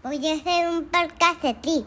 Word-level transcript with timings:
Voy 0.00 0.24
a 0.28 0.34
hacer 0.34 0.68
un 0.68 0.84
podcast 0.84 1.42
de 1.42 1.54
ti. 1.54 1.84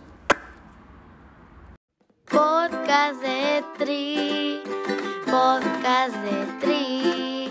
Podcast 2.29 3.21
de 3.21 3.63
Tri, 3.77 4.59
podcast 5.25 6.15
de 6.17 6.45
Tri, 6.59 7.49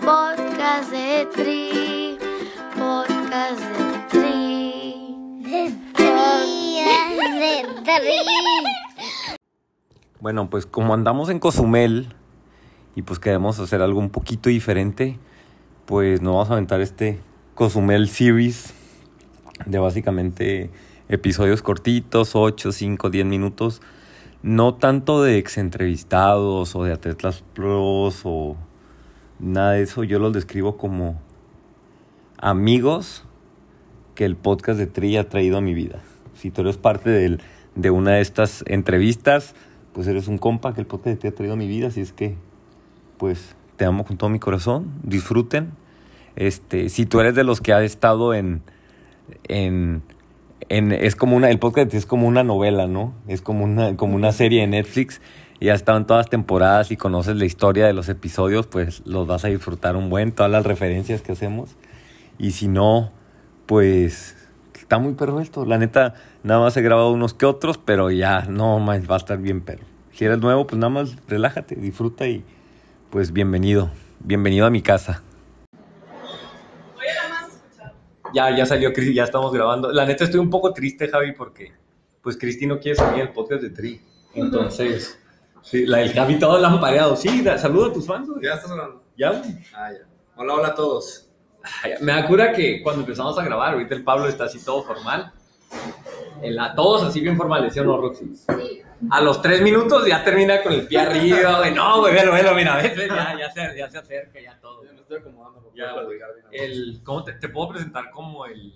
podcast 0.00 0.90
de 0.90 1.26
Tri, 1.34 2.18
podcast 2.74 3.60
de 3.60 4.08
Tri. 4.08 5.42
De 5.42 5.72
tri, 5.92 6.80
de 7.44 7.84
tri. 7.84 8.16
Bueno, 10.20 10.48
pues 10.48 10.64
como 10.64 10.94
andamos 10.94 11.28
en 11.28 11.38
Cozumel 11.38 12.14
y 12.96 13.02
pues 13.02 13.18
queremos 13.18 13.58
hacer 13.60 13.82
algo 13.82 14.00
un 14.00 14.08
poquito 14.08 14.48
diferente, 14.48 15.18
pues 15.84 16.22
nos 16.22 16.32
vamos 16.32 16.48
a 16.48 16.54
aventar 16.54 16.80
este 16.80 17.20
Cozumel 17.54 18.08
Series 18.08 18.77
de 19.66 19.78
básicamente 19.78 20.70
episodios 21.08 21.62
cortitos, 21.62 22.34
8, 22.34 22.72
5, 22.72 23.10
10 23.10 23.26
minutos. 23.26 23.80
No 24.42 24.74
tanto 24.74 25.22
de 25.22 25.38
ex 25.38 25.58
entrevistados 25.58 26.76
o 26.76 26.84
de 26.84 26.92
atletas 26.92 27.42
pros 27.54 28.20
o 28.24 28.56
nada 29.40 29.72
de 29.72 29.82
eso. 29.82 30.04
Yo 30.04 30.18
los 30.18 30.32
describo 30.32 30.76
como 30.76 31.20
amigos 32.38 33.24
que 34.14 34.24
el 34.24 34.36
podcast 34.36 34.78
de 34.78 34.86
Tri 34.86 35.16
ha 35.16 35.28
traído 35.28 35.58
a 35.58 35.60
mi 35.60 35.74
vida. 35.74 35.98
Si 36.34 36.50
tú 36.50 36.62
eres 36.62 36.76
parte 36.76 37.10
del- 37.10 37.40
de 37.74 37.90
una 37.90 38.12
de 38.12 38.20
estas 38.20 38.64
entrevistas, 38.66 39.54
pues 39.92 40.06
eres 40.06 40.28
un 40.28 40.38
compa 40.38 40.74
que 40.74 40.80
el 40.80 40.86
podcast 40.86 41.14
de 41.14 41.16
Tri 41.16 41.28
ha 41.28 41.34
traído 41.34 41.54
a 41.54 41.56
mi 41.56 41.66
vida. 41.68 41.88
Así 41.88 42.00
es 42.00 42.12
que, 42.12 42.36
pues, 43.16 43.54
te 43.76 43.84
amo 43.84 44.04
con 44.04 44.16
todo 44.16 44.30
mi 44.30 44.38
corazón. 44.38 44.92
Disfruten. 45.02 45.70
Este, 46.36 46.88
si 46.88 47.06
tú 47.06 47.20
eres 47.20 47.34
de 47.34 47.44
los 47.44 47.60
que 47.60 47.72
ha 47.72 47.82
estado 47.82 48.34
en, 48.34 48.62
en, 49.44 50.02
en- 50.68 50.92
es 50.92 51.16
como 51.16 51.36
una, 51.36 51.50
el 51.50 51.58
podcast 51.58 51.94
es 51.94 52.06
como 52.06 52.26
una 52.28 52.44
novela, 52.44 52.86
¿no? 52.86 53.14
Es 53.26 53.40
como 53.42 53.64
una, 53.64 53.96
como 53.96 54.14
una 54.16 54.32
serie 54.32 54.60
de 54.62 54.66
Netflix 54.66 55.20
y 55.60 55.70
ha 55.70 55.74
estado 55.74 55.98
en 55.98 56.06
todas 56.06 56.28
temporadas 56.30 56.90
y 56.90 56.96
conoces 56.96 57.36
la 57.36 57.44
historia 57.44 57.86
de 57.86 57.92
los 57.92 58.08
episodios, 58.08 58.66
pues 58.66 59.02
los 59.06 59.26
vas 59.26 59.44
a 59.44 59.48
disfrutar 59.48 59.96
un 59.96 60.08
buen, 60.10 60.32
todas 60.32 60.50
las 60.52 60.64
referencias 60.66 61.20
que 61.22 61.32
hacemos. 61.32 61.76
Y 62.38 62.52
si 62.52 62.68
no, 62.68 63.10
pues 63.66 64.36
está 64.74 64.98
muy 64.98 65.14
perro 65.14 65.40
esto. 65.40 65.64
La 65.64 65.78
neta, 65.78 66.14
nada 66.44 66.60
más 66.60 66.76
he 66.76 66.82
grabado 66.82 67.10
unos 67.12 67.34
que 67.34 67.46
otros, 67.46 67.78
pero 67.78 68.10
ya, 68.10 68.42
no 68.48 68.78
más, 68.78 69.10
va 69.10 69.14
a 69.14 69.18
estar 69.18 69.38
bien 69.38 69.60
perro. 69.60 69.84
Si 70.12 70.24
eres 70.24 70.38
nuevo, 70.38 70.66
pues 70.66 70.78
nada 70.78 70.90
más 70.90 71.16
relájate, 71.28 71.74
disfruta 71.74 72.26
y 72.26 72.44
pues 73.10 73.32
bienvenido. 73.32 73.90
Bienvenido 74.20 74.66
a 74.66 74.70
mi 74.70 74.82
casa. 74.82 75.22
Ya, 78.34 78.54
ya 78.56 78.66
salió 78.66 78.92
Cris, 78.92 79.14
ya 79.14 79.24
estamos 79.24 79.52
grabando. 79.52 79.90
La 79.92 80.04
neta 80.04 80.24
estoy 80.24 80.40
un 80.40 80.50
poco 80.50 80.72
triste, 80.72 81.08
Javi, 81.08 81.32
porque 81.32 81.72
pues 82.22 82.36
Cristi 82.36 82.66
no 82.66 82.78
quiere 82.78 82.96
salir 82.96 83.22
el 83.22 83.30
podcast 83.30 83.62
de 83.62 83.70
Tri. 83.70 84.00
Entonces, 84.34 85.18
sí, 85.62 85.86
la 85.86 85.98
del 85.98 86.12
Javi 86.12 86.38
todo 86.38 86.58
lampareado. 86.58 87.16
Sí, 87.16 87.42
da- 87.42 87.58
saluda 87.58 87.88
a 87.88 87.92
tus 87.92 88.06
fans. 88.06 88.28
güey. 88.28 88.42
¿Ya 88.44 88.54
estás 88.54 88.70
hablando? 88.70 89.02
Ya, 89.16 89.30
güey. 89.30 89.54
Ah, 89.74 89.90
ya. 89.92 90.06
Hola, 90.36 90.54
hola 90.54 90.68
a 90.68 90.74
todos. 90.74 91.28
Ay, 91.82 91.92
Me 92.00 92.12
da 92.12 92.26
cura 92.26 92.52
que 92.52 92.82
cuando 92.82 93.00
empezamos 93.02 93.38
a 93.38 93.44
grabar, 93.44 93.74
ahorita 93.74 93.94
el 93.94 94.04
Pablo 94.04 94.28
está 94.28 94.44
así 94.44 94.62
todo 94.64 94.82
formal. 94.84 95.32
El- 96.42 96.58
a 96.58 96.74
todos 96.74 97.02
así 97.04 97.20
bien 97.20 97.36
formales, 97.36 97.72
¿sí 97.72 97.80
o 97.80 97.84
no, 97.84 97.96
Roxy? 98.00 98.32
A 99.10 99.20
los 99.20 99.40
tres 99.42 99.60
minutos 99.62 100.06
ya 100.06 100.24
termina 100.24 100.62
con 100.62 100.72
el 100.72 100.86
pie 100.86 100.98
arriba, 100.98 101.58
güey. 101.58 101.72
No, 101.74 102.00
güey, 102.00 102.14
velo, 102.14 102.32
velo, 102.32 102.54
mira, 102.54 102.76
ves, 102.76 102.96
ves, 102.96 103.08
ya, 103.08 103.36
ya, 103.38 103.50
se, 103.50 103.76
ya 103.78 103.88
se 103.90 103.98
acerca, 103.98 104.40
ya 104.40 104.58
todo. 104.60 104.82
Estoy 105.08 105.18
acomodando 105.20 105.72
Ya, 105.74 105.92
güey. 106.02 106.18
El, 106.52 107.00
¿Cómo 107.02 107.24
te, 107.24 107.32
te 107.32 107.48
puedo 107.48 107.70
presentar 107.70 108.10
como 108.10 108.44
el... 108.44 108.74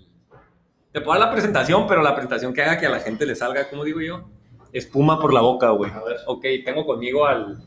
Te 0.91 0.99
puedo 1.01 1.19
dar 1.19 1.27
la 1.27 1.31
presentación, 1.31 1.85
pero 1.87 2.01
la 2.01 2.13
presentación 2.15 2.53
que 2.53 2.63
haga 2.63 2.79
que 2.79 2.87
a 2.87 2.89
la 2.89 2.99
gente 2.99 3.25
le 3.27 3.35
salga, 3.35 3.69
¿cómo 3.69 3.83
digo 3.83 4.01
yo? 4.01 4.29
Espuma 4.71 5.19
por 5.19 5.31
la 5.33 5.41
boca, 5.41 5.69
güey. 5.69 5.91
A 5.91 6.03
ver. 6.03 6.17
Ok, 6.25 6.43
tengo 6.65 6.85
conmigo 6.87 7.25
al 7.27 7.63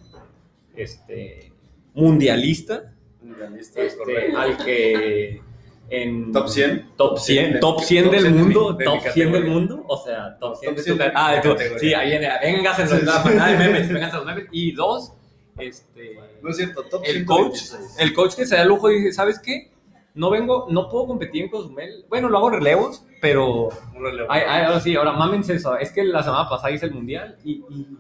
este, 0.74 1.52
mundialista, 1.94 2.92
Mundialista, 3.22 3.80
es 3.80 3.92
este, 3.92 3.98
correcto. 3.98 4.38
al 4.38 4.56
que 4.64 5.40
en... 5.88 6.32
Top 6.32 6.48
100. 6.48 6.90
Top 6.96 7.18
100, 7.18 7.52
de- 7.54 7.58
top 7.60 7.80
100 7.80 8.04
top 8.04 8.12
del 8.12 8.20
100 8.22 8.34
de 8.34 8.42
mundo, 8.42 8.72
mi- 8.72 8.78
de 8.78 8.84
top 8.84 9.04
mi 9.04 9.10
100 9.10 9.32
del 9.32 9.44
mundo, 9.44 9.84
o 9.86 9.96
sea, 10.04 10.38
top 10.38 10.56
100 10.56 10.70
Top 10.74 10.76
de 10.76 10.82
100 10.82 10.98
tu 10.98 11.04
Ah, 11.14 11.32
de 11.34 11.40
tu, 11.40 11.78
sí, 11.78 11.94
ahí 11.94 12.10
viene, 12.10 12.28
vengas 12.42 12.78
en 12.80 12.90
los 12.90 13.02
nada 13.04 13.48
de 13.52 13.56
memes, 13.58 13.88
vengas 13.92 14.12
a 14.14 14.16
los 14.18 14.26
memes. 14.26 14.46
Y 14.50 14.72
dos, 14.72 15.14
este, 15.58 16.18
No 16.42 16.50
es 16.50 16.56
cierto, 16.56 16.82
top 16.84 17.02
el 17.04 17.24
coach, 17.24 17.54
126. 17.56 18.00
el 18.00 18.14
coach 18.14 18.34
que 18.34 18.46
se 18.46 18.56
da 18.56 18.62
el 18.62 18.68
lujo 18.68 18.90
y 18.90 18.96
dice, 18.96 19.12
¿sabes 19.12 19.38
qué? 19.38 19.72
No 20.14 20.30
vengo, 20.30 20.66
no 20.70 20.88
puedo 20.88 21.06
competir 21.06 21.42
en 21.42 21.50
Cozumel. 21.50 22.06
Bueno, 22.08 22.30
lo 22.30 22.38
hago 22.38 22.50
relevos, 22.50 23.04
pero 23.20 23.68
relevo. 23.98 24.28
Ay, 24.30 24.42
ay, 24.48 24.64
ahora 24.64 24.80
sí, 24.80 24.96
ahora 24.96 25.12
mámense 25.12 25.54
eso. 25.54 25.76
Es 25.76 25.92
que 25.92 26.04
la 26.04 26.22
semana 26.22 26.48
pasada 26.48 26.70
hice 26.72 26.86
el 26.86 26.94
mundial 26.94 27.36
y, 27.44 27.62
y, 27.68 27.98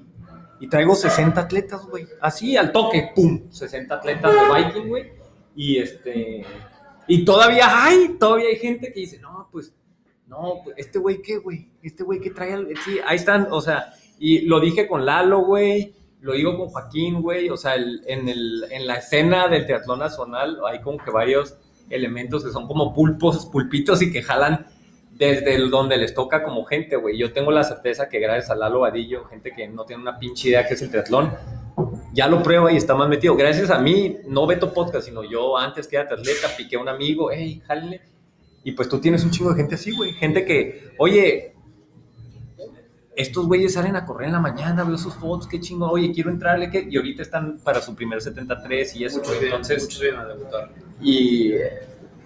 y 0.60 0.68
traigo 0.68 0.94
60 0.94 1.38
atletas, 1.38 1.86
güey. 1.86 2.06
Así, 2.22 2.56
al 2.56 2.72
toque, 2.72 3.10
pum. 3.14 3.50
60 3.50 3.94
atletas 3.94 4.32
de 4.32 4.64
Viking, 4.64 4.88
güey. 4.88 5.12
Y 5.54 5.78
este. 5.78 6.44
Y 7.06 7.24
todavía 7.24 7.84
hay, 7.84 8.16
todavía 8.18 8.48
hay 8.48 8.56
gente 8.56 8.92
que 8.92 9.00
dice, 9.00 9.18
no, 9.20 9.48
pues, 9.52 9.74
no, 10.26 10.60
pues, 10.64 10.76
este 10.78 10.98
güey, 10.98 11.20
¿qué, 11.20 11.36
güey? 11.36 11.68
Este 11.82 12.02
güey, 12.02 12.18
¿qué 12.20 12.30
trae? 12.30 12.54
al-?" 12.54 12.68
Sí, 12.84 12.98
ahí 13.06 13.16
están, 13.16 13.48
o 13.50 13.60
sea, 13.60 13.92
y 14.18 14.40
lo 14.40 14.58
dije 14.60 14.88
con 14.88 15.04
Lalo, 15.04 15.40
güey. 15.40 15.94
Lo 16.26 16.32
digo 16.32 16.58
con 16.58 16.68
Joaquín, 16.68 17.22
güey. 17.22 17.48
O 17.50 17.56
sea, 17.56 17.76
en, 17.76 18.28
el, 18.28 18.64
en 18.70 18.86
la 18.86 18.96
escena 18.96 19.46
del 19.46 19.64
triatlón 19.64 20.00
nacional 20.00 20.58
hay 20.68 20.80
como 20.80 20.98
que 20.98 21.12
varios 21.12 21.56
elementos 21.88 22.44
que 22.44 22.50
son 22.50 22.66
como 22.66 22.92
pulpos, 22.92 23.46
pulpitos 23.46 24.02
y 24.02 24.10
que 24.12 24.22
jalan 24.22 24.66
desde 25.12 25.54
el 25.54 25.70
donde 25.70 25.96
les 25.96 26.14
toca 26.14 26.42
como 26.42 26.64
gente, 26.64 26.96
güey. 26.96 27.16
Yo 27.16 27.32
tengo 27.32 27.52
la 27.52 27.62
certeza 27.62 28.08
que 28.08 28.18
gracias 28.18 28.50
a 28.50 28.56
Lalo 28.56 28.80
Vadillo, 28.80 29.24
gente 29.26 29.52
que 29.52 29.68
no 29.68 29.84
tiene 29.84 30.02
una 30.02 30.18
pinche 30.18 30.48
idea 30.48 30.66
que 30.66 30.74
es 30.74 30.82
el 30.82 30.90
triatlón, 30.90 31.32
ya 32.12 32.26
lo 32.26 32.42
prueba 32.42 32.72
y 32.72 32.76
está 32.76 32.96
más 32.96 33.08
metido. 33.08 33.36
Gracias 33.36 33.70
a 33.70 33.78
mí, 33.78 34.16
no 34.26 34.48
Beto 34.48 34.74
Podcast, 34.74 35.06
sino 35.06 35.22
yo 35.22 35.56
antes 35.56 35.86
que 35.86 35.94
era 35.94 36.12
atleta, 36.12 36.48
piqué 36.56 36.74
a 36.74 36.80
un 36.80 36.88
amigo, 36.88 37.30
hey, 37.32 37.62
jálenle. 37.66 38.00
Y 38.64 38.72
pues 38.72 38.88
tú 38.88 39.00
tienes 39.00 39.22
un 39.22 39.30
chingo 39.30 39.50
de 39.50 39.56
gente 39.56 39.76
así, 39.76 39.92
güey. 39.96 40.12
Gente 40.12 40.44
que, 40.44 40.92
oye, 40.98 41.54
estos 43.16 43.46
güeyes 43.46 43.72
salen 43.72 43.96
a 43.96 44.04
correr 44.04 44.28
en 44.28 44.34
la 44.34 44.40
mañana, 44.40 44.84
veo 44.84 44.98
sus 44.98 45.14
fotos, 45.14 45.48
qué 45.48 45.58
chingo, 45.58 45.90
oye, 45.90 46.12
quiero 46.12 46.30
entrarle, 46.30 46.70
y 46.88 46.96
ahorita 46.96 47.22
están 47.22 47.58
para 47.64 47.80
su 47.80 47.94
primer 47.94 48.20
73 48.20 48.94
y 48.96 49.04
eso, 49.04 49.18
Muchos 49.18 49.42
entonces... 49.42 49.82
muchos 49.84 50.00
vienen 50.00 50.20
a 50.20 50.26
debutar. 50.26 50.70
Y 51.00 51.52
eh, 51.52 51.80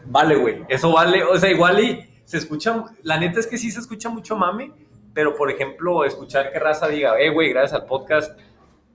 vale, 0.06 0.36
güey. 0.36 0.64
Eso 0.68 0.92
vale. 0.92 1.22
O 1.24 1.38
sea, 1.38 1.50
igual 1.50 1.82
y 1.82 2.06
se 2.24 2.38
escucha. 2.38 2.84
La 3.02 3.18
neta 3.18 3.40
es 3.40 3.46
que 3.46 3.58
sí 3.58 3.70
se 3.70 3.80
escucha 3.80 4.08
mucho 4.08 4.36
mame. 4.36 4.72
Pero, 5.12 5.36
por 5.36 5.50
ejemplo, 5.50 6.04
escuchar 6.04 6.52
que 6.52 6.58
raza 6.58 6.86
diga, 6.86 7.18
eh, 7.20 7.30
güey, 7.30 7.50
gracias 7.50 7.80
al 7.80 7.86
podcast, 7.86 8.38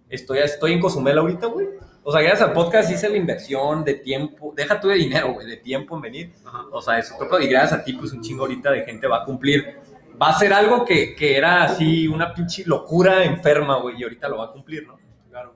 estoy, 0.10 0.40
estoy 0.40 0.72
en 0.72 0.80
Cozumel 0.80 1.18
ahorita, 1.18 1.48
güey. 1.48 1.68
O 2.04 2.12
sea, 2.12 2.22
gracias 2.22 2.48
al 2.48 2.54
podcast 2.54 2.90
hice 2.90 3.10
la 3.10 3.18
inversión 3.18 3.84
de 3.84 3.96
tiempo. 3.96 4.54
Deja 4.56 4.80
tú 4.80 4.88
de 4.88 4.96
dinero, 4.96 5.34
güey, 5.34 5.48
de 5.48 5.58
tiempo 5.58 5.96
en 5.96 6.02
venir. 6.02 6.34
Ajá. 6.46 6.66
O 6.72 6.82
sea, 6.82 7.00
eso. 7.00 7.16
Y 7.42 7.48
gracias 7.48 7.80
a 7.80 7.84
ti, 7.84 7.94
pues 7.94 8.14
un 8.14 8.22
chingo 8.22 8.44
ahorita 8.44 8.72
de 8.72 8.86
gente 8.86 9.08
va 9.08 9.24
a 9.24 9.26
cumplir. 9.26 9.76
Va 10.22 10.30
a 10.30 10.40
ser 10.40 10.54
algo 10.54 10.86
que, 10.86 11.16
que 11.16 11.38
era 11.38 11.64
así, 11.64 12.08
una 12.08 12.34
pinche 12.34 12.64
locura 12.66 13.24
enferma, 13.24 13.80
güey. 13.80 14.00
Y 14.00 14.04
ahorita 14.04 14.30
lo 14.30 14.38
va 14.38 14.46
a 14.46 14.52
cumplir, 14.52 14.88
¿no? 14.88 14.98
Claro. 15.30 15.56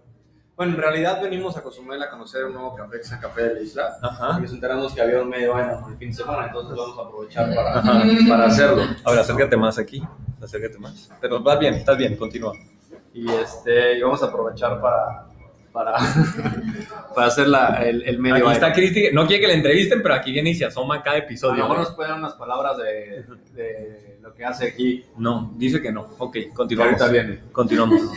Bueno, 0.56 0.74
en 0.74 0.80
realidad 0.80 1.22
venimos 1.22 1.56
a 1.56 1.64
Cozumel 1.64 2.02
a 2.04 2.10
conocer 2.10 2.44
un 2.46 2.54
nuevo 2.54 2.76
café 2.76 2.98
que 2.98 3.02
es 3.02 3.12
el 3.12 3.20
Café 3.20 3.44
de 3.44 3.54
la 3.56 3.62
Isla. 3.62 3.98
Ajá. 4.02 4.36
Y 4.38 4.42
nos 4.42 4.52
enteramos 4.52 4.94
que 4.94 5.02
había 5.02 5.22
un 5.22 5.30
medio 5.30 5.56
año 5.56 5.88
el 5.88 5.98
fin 5.98 6.10
de 6.10 6.16
semana, 6.16 6.48
entonces 6.48 6.78
vamos 6.78 6.98
a 6.98 7.02
aprovechar 7.04 7.56
para, 7.56 7.82
para 8.28 8.46
hacerlo. 8.46 8.84
Ahora 9.06 9.22
acércate 9.22 9.56
más 9.56 9.78
aquí. 9.78 10.04
Acércate 10.42 10.78
más. 10.78 11.10
Pero 11.22 11.42
vas 11.42 11.60
bien, 11.60 11.76
estás 11.76 11.98
bien, 11.98 12.18
continúa. 12.18 12.54
Y, 13.14 13.30
este, 13.32 13.98
y 13.98 14.02
vamos 14.02 14.22
a 14.22 14.26
aprovechar 14.26 14.82
para, 14.82 15.29
para, 15.80 15.98
para 17.16 17.28
hacer 17.28 17.48
la, 17.48 17.82
el, 17.86 18.04
el 18.04 18.20
medio 18.20 18.36
Aquí 18.36 18.52
está 18.52 18.74
Cristi, 18.74 19.10
no 19.14 19.26
quiere 19.26 19.42
que 19.42 19.48
le 19.48 19.54
entrevisten, 19.54 20.02
pero 20.02 20.14
aquí 20.16 20.32
viene 20.32 20.50
y 20.50 20.56
se 20.56 20.66
asoma 20.66 21.02
cada 21.02 21.16
A 21.16 21.20
episodio. 21.20 21.56
lo 21.56 21.64
mejor 21.64 21.78
¿no? 21.78 21.84
nos 21.84 21.94
pueden 21.94 22.12
dar 22.12 22.20
unas 22.20 22.34
palabras 22.34 22.78
de, 22.78 23.24
de 23.54 24.18
lo 24.22 24.34
que 24.34 24.44
hace 24.44 24.68
aquí. 24.68 25.06
No, 25.18 25.54
dice 25.56 25.82
que 25.82 25.92
no. 25.92 26.02
Ok, 26.18 26.38
continuamos. 26.54 27.02
ahorita 27.02 27.12
viene. 27.12 27.40
Continuamos. 27.52 28.02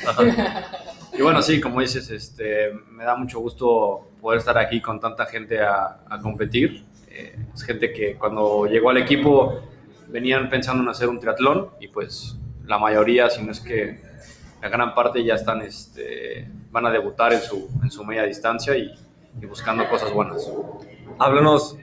Y 1.14 1.20
bueno, 1.20 1.42
sí, 1.42 1.60
como 1.60 1.82
dices, 1.82 2.08
este, 2.08 2.72
me 2.90 3.04
da 3.04 3.14
mucho 3.16 3.38
gusto 3.38 4.12
poder 4.18 4.38
estar 4.38 4.56
aquí 4.56 4.80
con 4.80 4.98
tanta 4.98 5.26
gente 5.26 5.60
a, 5.60 5.98
a 6.08 6.18
competir. 6.22 6.86
Eh, 7.10 7.36
es 7.54 7.62
gente 7.64 7.92
que 7.92 8.14
cuando 8.14 8.64
llegó 8.64 8.88
al 8.88 8.96
equipo 8.96 9.60
venían 10.08 10.48
pensando 10.48 10.82
en 10.82 10.88
hacer 10.88 11.10
un 11.10 11.20
triatlón 11.20 11.68
y 11.80 11.88
pues 11.88 12.38
la 12.64 12.78
mayoría, 12.78 13.28
si 13.28 13.42
no 13.42 13.52
es 13.52 13.60
que 13.60 14.00
la 14.62 14.68
gran 14.68 14.94
parte 14.94 15.22
ya 15.24 15.34
están, 15.34 15.60
este, 15.62 16.48
van 16.70 16.86
a 16.86 16.90
debutar 16.90 17.32
en 17.34 17.40
su, 17.42 17.68
en 17.82 17.90
su 17.90 18.04
media 18.04 18.22
distancia 18.22 18.76
y, 18.76 18.94
y 19.40 19.46
buscando 19.46 19.86
cosas 19.88 20.12
buenas. 20.12 20.48
Háblanos, 21.18 21.76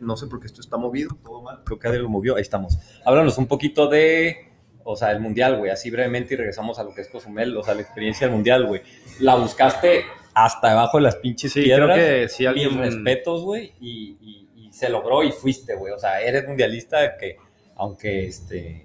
no 0.00 0.16
sé 0.16 0.26
por 0.26 0.40
qué 0.40 0.46
esto 0.46 0.60
está 0.60 0.76
movido, 0.76 1.16
todo 1.24 1.40
mal, 1.42 1.62
creo 1.64 1.78
que 1.78 1.86
alguien 1.86 2.02
lo 2.02 2.08
movió, 2.10 2.36
ahí 2.36 2.42
estamos. 2.42 2.78
Háblanos 3.04 3.38
un 3.38 3.46
poquito 3.46 3.88
de, 3.88 4.48
o 4.82 4.96
sea, 4.96 5.12
el 5.12 5.20
mundial, 5.20 5.56
güey, 5.58 5.70
así 5.70 5.90
brevemente 5.90 6.34
y 6.34 6.36
regresamos 6.36 6.78
a 6.78 6.84
lo 6.84 6.94
que 6.94 7.00
es 7.02 7.08
Cozumel, 7.08 7.56
o 7.56 7.62
sea, 7.62 7.74
la 7.74 7.82
experiencia 7.82 8.26
del 8.26 8.34
mundial, 8.34 8.66
güey. 8.66 8.82
La 9.20 9.36
buscaste 9.36 10.04
hasta 10.34 10.70
debajo 10.70 10.98
de 10.98 11.04
las 11.04 11.16
pinches 11.16 11.52
Sí, 11.52 11.62
piedras. 11.62 11.96
creo 11.96 12.22
que 12.22 12.28
si 12.28 12.44
alguien- 12.46 12.70
Mis 12.70 12.92
respetos, 12.94 13.42
güey, 13.44 13.72
y, 13.80 14.16
y- 14.20 14.66
y 14.66 14.72
se 14.72 14.88
logró 14.88 15.22
y 15.22 15.30
fuiste, 15.30 15.76
güey. 15.76 15.92
O 15.92 15.98
sea, 15.98 16.20
eres 16.20 16.46
mundialista 16.48 17.16
que 17.16 17.36
Aunque, 17.76 18.26
este, 18.26 18.83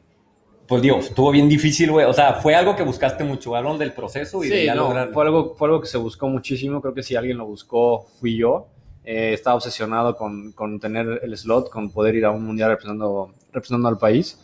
pues 0.69 0.83
digo, 0.83 1.00
estuvo 1.00 1.31
bien 1.31 1.50
difícil, 1.50 1.92
güey. 1.92 2.06
O 2.06 2.13
sea, 2.13 2.36
fue 2.36 2.54
algo 2.54 2.75
que 2.75 2.83
buscaste 2.83 3.24
mucho, 3.24 3.56
hablaron 3.56 3.80
del 3.80 3.92
proceso 3.92 4.44
y 4.44 4.50
de 4.50 4.60
Sí, 4.60 4.66
ya 4.66 4.75
no, 4.75 4.83
lograrlo. 4.83 5.13
fue, 5.13 5.25
algo, 5.25 5.56
fue 5.56 5.68
algo 5.68 5.81
que 5.81 5.88
se 5.88 5.98
buscó 5.98 6.27
muchísimo. 6.27 6.80
Creo 6.80 6.94
que 6.94 7.01
si 7.01 7.16
alguien 7.16 7.39
lo 7.39 7.48
buscó, 7.48 8.06
fui 8.19 8.38
yo. 8.38 8.68
Eh, 9.04 9.33
estaba 9.33 9.56
obsesionado 9.56 10.16
con, 10.16 10.51
con 10.51 10.80
tener 10.80 11.21
el 11.24 11.36
slot, 11.36 11.71
con 11.71 11.89
poder 11.89 12.13
ir 12.13 12.25
a 12.25 12.30
un 12.30 12.45
mundial 12.45 12.69
representando, 12.69 13.33
representando 13.51 13.88
al 13.88 13.98
país. 13.98 14.39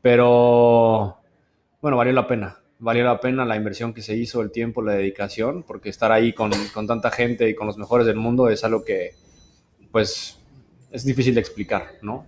Pero, 0.00 1.18
bueno, 1.82 1.98
valió 1.98 2.14
la 2.14 2.26
pena. 2.26 2.56
Valió 2.78 3.04
la 3.04 3.20
pena 3.20 3.44
la 3.44 3.56
inversión 3.56 3.92
que 3.92 4.00
se 4.00 4.16
hizo, 4.16 4.40
el 4.40 4.50
tiempo, 4.52 4.80
la 4.80 4.92
dedicación, 4.92 5.62
porque 5.62 5.90
estar 5.90 6.10
ahí 6.10 6.32
con, 6.32 6.52
con 6.72 6.86
tanta 6.86 7.10
gente 7.10 7.50
y 7.50 7.54
con 7.54 7.66
los 7.66 7.76
mejores 7.76 8.06
del 8.06 8.16
mundo 8.16 8.48
es 8.48 8.64
algo 8.64 8.82
que, 8.82 9.10
pues, 9.92 10.38
es 10.90 11.04
difícil 11.04 11.34
de 11.34 11.40
explicar, 11.42 11.96
¿no? 12.00 12.24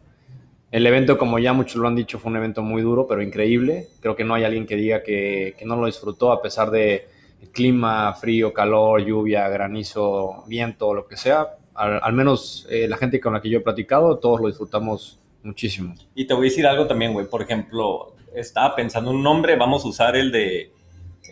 El 0.71 0.87
evento, 0.87 1.17
como 1.17 1.39
ya 1.39 1.53
muchos 1.53 1.77
lo 1.77 1.89
han 1.89 1.97
dicho, 1.97 2.19
fue 2.19 2.31
un 2.31 2.37
evento 2.37 2.63
muy 2.63 2.83
duro, 2.83 3.07
pero 3.07 3.23
increíble. 3.23 3.89
Creo 4.01 4.17
que 4.17 4.25
no 4.25 4.35
hay 4.35 4.45
alguien 4.45 4.67
que 4.67 4.77
diga 4.77 5.03
que, 5.03 5.55
que 5.59 5.65
no 5.65 5.77
lo 5.77 5.87
disfrutó 5.87 6.31
a 6.31 6.43
pesar 6.43 6.71
de 6.71 7.09
el 7.41 7.49
clima, 7.51 8.13
frío, 8.15 8.53
calor, 8.53 9.03
lluvia, 9.05 9.49
granizo, 9.49 10.45
viento, 10.47 10.93
lo 10.93 11.07
que 11.07 11.17
sea. 11.17 11.57
Al, 11.75 12.01
al 12.03 12.13
menos 12.13 12.67
eh, 12.71 12.87
la 12.89 12.97
gente 12.97 13.21
con 13.21 13.33
la 13.33 13.41
que 13.41 13.49
yo 13.49 13.59
he 13.59 13.63
platicado, 13.63 14.19
todos 14.19 14.41
lo 14.41 14.49
disfrutamos 14.49 15.19
muchísimo. 15.43 15.95
Y 16.15 16.27
te 16.27 16.35
voy 16.35 16.49
a 16.49 16.51
decir 16.51 16.67
algo 16.67 16.87
también, 16.87 17.13
güey. 17.13 17.27
Por 17.27 17.43
ejemplo, 17.43 18.15
estaba 18.35 18.75
pensando 18.75 19.11
un 19.11 19.23
nombre, 19.23 19.57
vamos 19.57 19.85
a 19.85 19.89
usar 19.89 20.17
el 20.17 20.31
de 20.33 20.73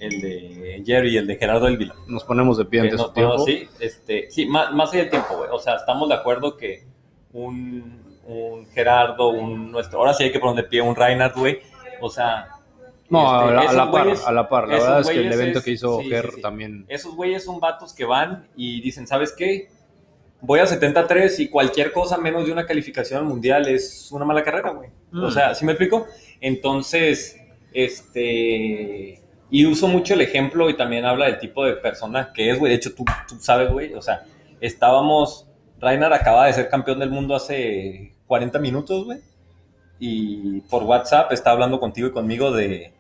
el 0.01 0.21
de 0.21 0.83
Jerry, 0.85 1.17
el 1.17 1.27
de 1.27 1.37
Gerardo 1.37 1.69
Elvila. 1.69 1.95
Nos 2.07 2.25
ponemos 2.25 2.59
de 2.59 2.67
pie 2.67 2.81
Que 2.81 2.87
ante 2.89 2.97
nos 2.97 3.07
su 3.07 3.13
tiempo. 3.13 3.37
ponemos 3.37 3.49
así, 3.49 3.69
este, 3.81 4.31
sí, 4.31 4.47
más, 4.47 4.73
más 4.73 4.93
allá 4.93 5.03
del 5.03 5.11
tiempo, 5.11 5.37
güey. 5.37 5.49
O 5.53 5.59
sea, 5.59 5.77
estamos 5.77 6.09
de 6.09 6.15
acuerdo 6.15 6.57
que 6.57 6.85
un, 7.33 8.06
un 8.27 8.67
Gerardo, 8.69 9.29
un 9.31 9.71
nuestro, 9.73 9.99
ahora 10.01 10.13
sí 10.15 10.25
hay 10.25 10.33
que 10.33 10.39
poner 10.41 10.63
de 10.65 10.69
pie 10.69 10.81
un 10.81 10.95
Reinhardt, 10.97 11.37
güey. 11.37 11.61
O 12.01 12.11
sea, 12.11 12.49
No, 13.09 13.21
este, 13.21 13.51
a, 13.51 13.55
la, 13.55 13.61
a 13.61 13.65
esos 13.65 13.77
la 13.77 13.91
par, 13.91 14.07
güeyes- 14.07 14.25
a 14.27 14.33
la 14.33 14.49
par. 14.49 14.69
La 14.69 14.75
verdad 14.79 15.01
es 15.01 15.09
que 15.09 15.19
el 15.21 15.33
evento 15.33 15.59
es- 15.61 15.65
que 15.65 15.71
hizo 15.71 16.01
sí, 16.01 16.09
Ger 16.09 16.27
sí, 16.31 16.37
sí. 16.37 16.43
también. 16.43 16.85
Esos 16.89 17.15
güeyes 17.15 17.45
son 17.45 17.61
vatos 17.61 17.93
que 17.95 18.05
van 18.05 18.49
y 18.57 18.81
dicen, 18.81 19.07
¿sabes 19.07 19.33
qué? 19.37 19.69
Voy 20.41 20.61
a 20.61 20.67
73 20.67 21.41
y 21.41 21.49
cualquier 21.49 21.93
cosa 21.93 22.19
menos 22.19 22.45
de 22.47 22.53
una 22.53 22.67
calificación 22.67 23.21
al 23.21 23.25
mundial 23.27 23.69
es 23.69 24.11
una 24.13 24.25
mala 24.25 24.43
carrera, 24.43 24.71
güey. 24.71 24.91
O 25.13 25.29
Mm. 25.29 25.31
sea, 25.31 25.55
¿sí 25.55 25.65
me 25.65 25.73
explico? 25.73 26.07
Entonces, 26.41 27.41
este... 27.73 29.21
Y 29.49 29.65
uso 29.65 29.87
mucho 29.87 30.15
el 30.15 30.21
ejemplo 30.23 30.69
y 30.69 30.77
también 30.77 31.05
habla 31.05 31.27
del 31.27 31.39
tipo 31.39 31.65
de 31.65 31.75
persona 31.75 32.33
que 32.35 32.51
es, 32.51 32.59
güey. 32.59 32.71
De 32.71 32.77
hecho, 32.77 32.93
tú, 32.95 33.05
tú 33.29 33.37
sabes, 33.41 33.71
güey. 33.71 33.95
O 33.95 34.03
sea, 34.03 34.25
estábamos... 34.61 35.46
Reiner 35.81 36.13
acaba 36.13 36.47
de 36.47 36.53
ser 36.53 36.69
campeón 36.69 36.99
del 36.99 37.11
mundo 37.11 37.35
hace 37.35 38.15
40 38.27 38.59
minutos, 38.59 39.05
güey. 39.05 39.19
Y 39.99 40.61
por 40.63 40.83
WhatsApp 40.85 41.33
está 41.33 41.51
hablando 41.53 41.81
contigo 41.81 42.09
y 42.09 42.13
conmigo 42.13 42.51
de, 42.53 42.93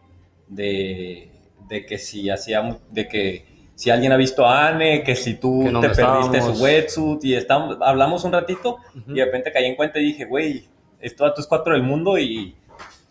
de, 0.48 1.28
de 1.68 1.86
que 1.86 1.98
si 1.98 2.30
hacía, 2.30 2.78
de 2.90 3.08
que 3.08 3.44
si 3.74 3.90
alguien 3.90 4.12
ha 4.12 4.16
visto 4.16 4.46
a 4.46 4.68
Anne, 4.68 5.02
que 5.02 5.14
si 5.14 5.34
tú 5.34 5.60
Que 5.60 5.66
te 5.66 5.72
dónde 5.72 5.88
perdiste 5.90 6.36
estábamos. 6.38 6.56
su 6.58 6.64
wetsuit 6.64 7.24
y 7.24 7.34
estamos, 7.34 7.76
hablamos 7.82 8.24
un 8.24 8.32
ratito 8.32 8.78
Ujú. 8.96 9.10
y 9.12 9.14
de 9.16 9.24
repente 9.26 9.52
caí 9.52 9.66
en 9.66 9.74
cuenta 9.76 9.98
y 9.98 10.04
dije, 10.04 10.24
güey, 10.24 10.64
esto 11.00 11.26
a 11.26 11.34
tus 11.34 11.46
cuatro 11.46 11.74
del 11.74 11.82
mundo 11.82 12.16
y, 12.18 12.54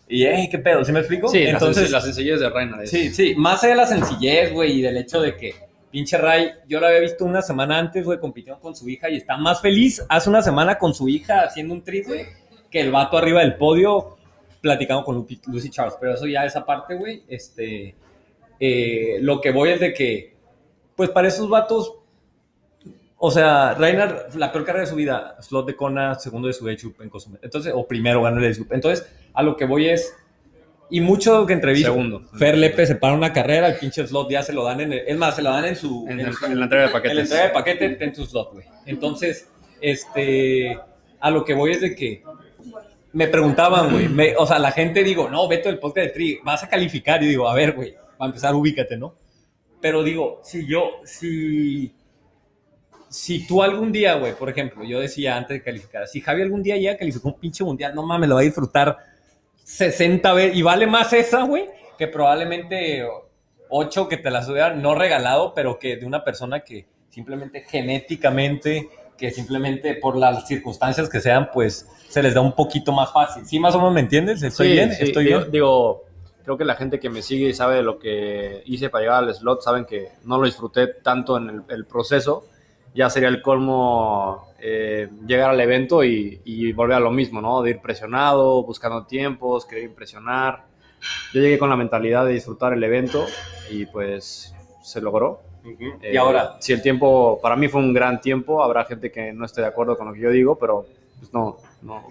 y 0.08 0.24
hey, 0.24 0.48
qué 0.50 0.58
pedo, 0.58 0.84
¿sí 0.84 0.90
me 0.90 0.98
explico? 1.00 1.28
Sí, 1.28 1.38
entonces, 1.42 1.90
la 1.92 2.00
sencillez 2.00 2.40
de 2.40 2.50
Reina. 2.50 2.82
es- 2.82 2.90
sí, 2.90 3.10
sí, 3.14 3.34
más 3.36 3.62
allá 3.62 3.74
de 3.74 3.76
la 3.76 3.86
sencillez, 3.86 4.52
güey, 4.52 4.78
y 4.78 4.82
del 4.82 4.96
hecho 4.96 5.20
de 5.20 5.36
que 5.36 5.54
pinche 5.90 6.18
Ray, 6.18 6.50
yo 6.68 6.80
lo 6.80 6.86
había 6.86 7.00
visto 7.00 7.24
una 7.24 7.42
semana 7.42 7.78
antes, 7.78 8.04
güey, 8.04 8.18
compitiendo 8.18 8.60
con 8.60 8.74
su 8.74 8.88
hija 8.88 9.08
y 9.08 9.16
está 9.16 9.36
más 9.36 9.60
feliz. 9.60 10.04
Hace 10.08 10.28
una 10.28 10.42
semana 10.42 10.78
con 10.78 10.94
su 10.94 11.08
hija 11.08 11.42
haciendo 11.42 11.74
un 11.74 11.82
trip, 11.82 12.06
güey, 12.06 12.26
que 12.70 12.80
el 12.80 12.90
vato 12.90 13.16
arriba 13.16 13.40
del 13.40 13.56
podio 13.56 14.16
platicando 14.60 15.04
con 15.04 15.26
Lucy 15.46 15.70
Charles, 15.70 15.94
pero 16.00 16.14
eso 16.14 16.26
ya 16.26 16.44
esa 16.44 16.64
parte, 16.66 16.96
güey, 16.96 17.22
este, 17.28 17.94
eh, 18.58 19.18
lo 19.20 19.40
que 19.40 19.52
voy 19.52 19.70
es 19.70 19.80
de 19.80 19.94
que, 19.94 20.34
pues 20.96 21.10
para 21.10 21.28
esos 21.28 21.48
vatos, 21.48 21.94
o 23.16 23.30
sea, 23.30 23.74
Reiner, 23.74 24.34
la 24.34 24.50
peor 24.50 24.64
carrera 24.64 24.84
de 24.84 24.90
su 24.90 24.96
vida, 24.96 25.36
slot 25.40 25.66
de 25.66 25.76
Kona, 25.76 26.16
segundo 26.16 26.48
de 26.48 26.54
su 26.54 26.68
age 26.68 26.92
en 27.00 27.08
Cozumel, 27.08 27.40
entonces, 27.42 27.72
o 27.74 27.86
primero 27.86 28.22
ganó 28.22 28.38
el 28.40 28.50
age 28.50 28.62
entonces, 28.70 29.08
a 29.32 29.42
lo 29.42 29.56
que 29.56 29.66
voy 29.66 29.88
es, 29.88 30.14
y 30.90 31.00
mucho 31.00 31.44
que 31.46 31.52
entrevista, 31.52 31.88
Segundo. 31.90 32.22
Fer 32.38 32.56
Lepe 32.56 32.86
se 32.86 32.94
para 32.96 33.14
una 33.14 33.32
carrera, 33.32 33.68
el 33.68 33.76
pinche 33.78 34.06
slot 34.06 34.30
ya 34.30 34.42
se 34.42 34.52
lo 34.52 34.64
dan 34.64 34.80
en, 34.80 34.92
el- 34.92 35.02
es 35.06 35.16
más, 35.16 35.34
se 35.36 35.42
lo 35.42 35.50
dan 35.50 35.64
en 35.64 35.76
su, 35.76 36.06
En, 36.08 36.20
en 36.20 36.26
el- 36.28 36.34
en 36.50 36.58
la 36.58 36.64
entrega 36.66 36.82
de 36.84 36.88
en 36.88 36.92
la 36.92 36.92
paquetes. 36.92 37.18
entrega 37.18 37.42
de 37.44 37.50
paquete 37.50 37.88
ten 37.90 38.12
tu 38.12 38.24
slot, 38.24 38.52
güey. 38.52 38.66
Entonces, 38.86 39.48
este, 39.80 40.78
a 41.20 41.30
lo 41.30 41.44
que 41.44 41.54
voy 41.54 41.72
es 41.72 41.80
de 41.80 41.94
que 41.94 42.22
me 43.12 43.26
preguntaban, 43.28 43.90
güey, 44.14 44.34
o 44.38 44.46
sea, 44.46 44.58
la 44.58 44.70
gente 44.72 45.02
digo, 45.02 45.28
no, 45.28 45.48
Beto, 45.48 45.68
el 45.70 45.78
podcast 45.78 46.06
de 46.08 46.12
Tri, 46.12 46.38
vas 46.44 46.62
a 46.62 46.68
calificar. 46.68 47.22
Y 47.22 47.28
digo, 47.28 47.48
a 47.48 47.54
ver, 47.54 47.72
güey, 47.72 47.94
para 48.18 48.28
empezar, 48.28 48.54
ubícate, 48.54 48.96
¿no? 48.96 49.14
Pero 49.80 50.02
digo, 50.02 50.40
si 50.44 50.66
yo, 50.66 51.00
si, 51.04 51.92
si 53.08 53.46
tú 53.46 53.62
algún 53.62 53.92
día, 53.92 54.14
güey, 54.16 54.34
por 54.34 54.50
ejemplo, 54.50 54.84
yo 54.84 55.00
decía 55.00 55.36
antes 55.36 55.58
de 55.58 55.62
calificar, 55.62 56.06
si 56.08 56.20
Javi 56.20 56.42
algún 56.42 56.62
día 56.62 56.76
ya 56.76 56.96
calificó 56.96 57.28
un 57.28 57.38
pinche 57.38 57.64
mundial, 57.64 57.94
no 57.94 58.02
mames, 58.04 58.28
lo 58.28 58.34
va 58.36 58.40
a 58.42 58.44
disfrutar 58.44 58.96
60 59.66 60.32
veces, 60.32 60.56
y 60.56 60.62
vale 60.62 60.86
más 60.86 61.12
esa, 61.12 61.42
güey, 61.42 61.66
que 61.98 62.06
probablemente 62.06 63.04
8 63.68 64.06
que 64.08 64.16
te 64.16 64.30
las 64.30 64.48
hubiera 64.48 64.72
no 64.72 64.94
regalado, 64.94 65.54
pero 65.54 65.80
que 65.80 65.96
de 65.96 66.06
una 66.06 66.22
persona 66.22 66.60
que 66.60 66.86
simplemente 67.10 67.62
genéticamente, 67.62 68.88
que 69.18 69.32
simplemente 69.32 69.94
por 69.94 70.16
las 70.16 70.46
circunstancias 70.46 71.08
que 71.08 71.20
sean, 71.20 71.50
pues 71.52 71.88
se 72.08 72.22
les 72.22 72.34
da 72.34 72.42
un 72.42 72.52
poquito 72.54 72.92
más 72.92 73.12
fácil. 73.12 73.44
¿Sí 73.44 73.58
más 73.58 73.74
o 73.74 73.78
menos 73.78 73.92
me 73.94 74.00
entiendes? 74.02 74.40
¿Estoy 74.44 74.68
Sí, 74.68 74.72
bien? 74.74 74.92
sí, 74.92 75.02
¿Estoy 75.02 75.24
digo, 75.24 75.38
bien? 75.40 75.50
digo, 75.50 76.04
creo 76.44 76.56
que 76.56 76.64
la 76.64 76.76
gente 76.76 77.00
que 77.00 77.10
me 77.10 77.20
sigue 77.22 77.48
y 77.48 77.52
sabe 77.54 77.74
de 77.76 77.82
lo 77.82 77.98
que 77.98 78.62
hice 78.66 78.88
para 78.88 79.02
llegar 79.02 79.24
al 79.24 79.34
slot, 79.34 79.62
saben 79.62 79.84
que 79.84 80.10
no 80.22 80.38
lo 80.38 80.44
disfruté 80.46 80.86
tanto 81.02 81.38
en 81.38 81.48
el, 81.50 81.62
el 81.70 81.86
proceso. 81.86 82.46
Ya 82.96 83.10
sería 83.10 83.28
el 83.28 83.42
colmo 83.42 84.48
eh, 84.58 85.08
llegar 85.26 85.50
al 85.50 85.60
evento 85.60 86.02
y, 86.02 86.40
y 86.44 86.72
volver 86.72 86.96
a 86.96 87.00
lo 87.00 87.10
mismo, 87.10 87.40
¿no? 87.40 87.62
De 87.62 87.70
ir 87.70 87.80
presionado, 87.80 88.64
buscando 88.64 89.04
tiempos, 89.04 89.66
querer 89.66 89.84
impresionar. 89.84 90.64
Yo 91.32 91.40
llegué 91.40 91.58
con 91.58 91.68
la 91.68 91.76
mentalidad 91.76 92.24
de 92.24 92.32
disfrutar 92.32 92.72
el 92.72 92.82
evento 92.82 93.26
y 93.70 93.86
pues 93.86 94.54
se 94.82 95.00
logró. 95.00 95.40
Eh, 96.02 96.12
y 96.12 96.16
ahora, 96.16 96.56
si 96.60 96.72
el 96.72 96.80
tiempo, 96.80 97.38
para 97.42 97.56
mí 97.56 97.68
fue 97.68 97.80
un 97.80 97.92
gran 97.92 98.20
tiempo, 98.20 98.62
habrá 98.62 98.84
gente 98.84 99.10
que 99.10 99.32
no 99.32 99.44
esté 99.44 99.60
de 99.60 99.66
acuerdo 99.66 99.96
con 99.96 100.08
lo 100.08 100.14
que 100.14 100.20
yo 100.20 100.30
digo, 100.30 100.56
pero 100.56 100.86
pues 101.18 101.32
no, 101.32 101.56
no, 101.82 102.06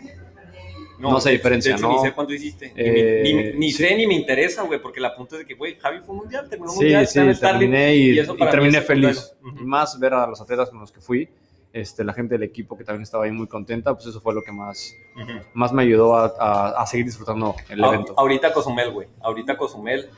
no 0.99 1.19
se 1.19 1.31
diferencia, 1.31 1.71
de 1.73 1.77
hecho, 1.77 1.87
¿no? 1.89 1.95
Ni 1.95 2.01
sé 2.07 2.13
cuánto 2.13 2.33
hiciste. 2.33 2.67
Ni- 2.67 2.73
Eh, 2.77 3.21
ni, 3.53 3.59
ni 3.59 3.71
sí. 3.71 3.83
sé 3.83 3.95
ni 3.95 4.07
me 4.07 4.13
interesa, 4.13 4.63
güey, 4.63 4.81
porque 4.81 4.99
la 4.99 5.15
punta 5.15 5.35
es 5.35 5.39
de 5.39 5.45
que, 5.45 5.53
güey, 5.55 5.75
Javi 5.77 5.99
fue 6.05 6.15
mundial, 6.15 6.47
terminó 6.49 6.71
Sí, 6.71 6.77
mundial, 6.79 7.07
sí, 7.07 7.19
terminé 7.39 7.95
y, 7.95 8.11
y 8.11 8.19
eso 8.19 8.35
y 8.35 8.37
para 8.37 8.51
terminé 8.51 8.81
feliz. 8.81 9.33
Y 9.43 9.47
Ujú. 9.47 9.65
más 9.65 9.99
ver 9.99 10.13
a 10.13 10.27
los 10.27 10.39
atletas 10.41 10.69
con 10.69 10.79
los 10.79 10.91
que 10.91 11.01
fui, 11.01 11.29
este, 11.73 12.03
la 12.05 12.13
gente 12.13 12.35
del 12.35 12.43
equipo 12.43 12.77
que 12.77 12.83
también 12.85 13.03
estaba 13.03 13.25
ahí 13.25 13.31
muy 13.31 13.47
contenta, 13.47 13.93
pues 13.93 14.05
eso 14.07 14.21
fue 14.21 14.33
lo 14.33 14.41
que 14.41 14.51
más, 14.53 14.95
Ujú. 15.15 15.31
más 15.53 15.73
me 15.73 15.83
ayudó 15.83 16.15
a, 16.15 16.33
a- 16.39 16.81
a 16.81 16.85
seguir 16.87 17.05
disfrutando 17.05 17.53
el 17.69 17.83
A- 17.83 17.87
evento. 17.89 18.13
Ahorita 18.17 18.53
Cozumel, 18.53 18.91
güey. 18.91 19.07
Ahorita 19.21 19.57
Cozumel. 19.57 20.09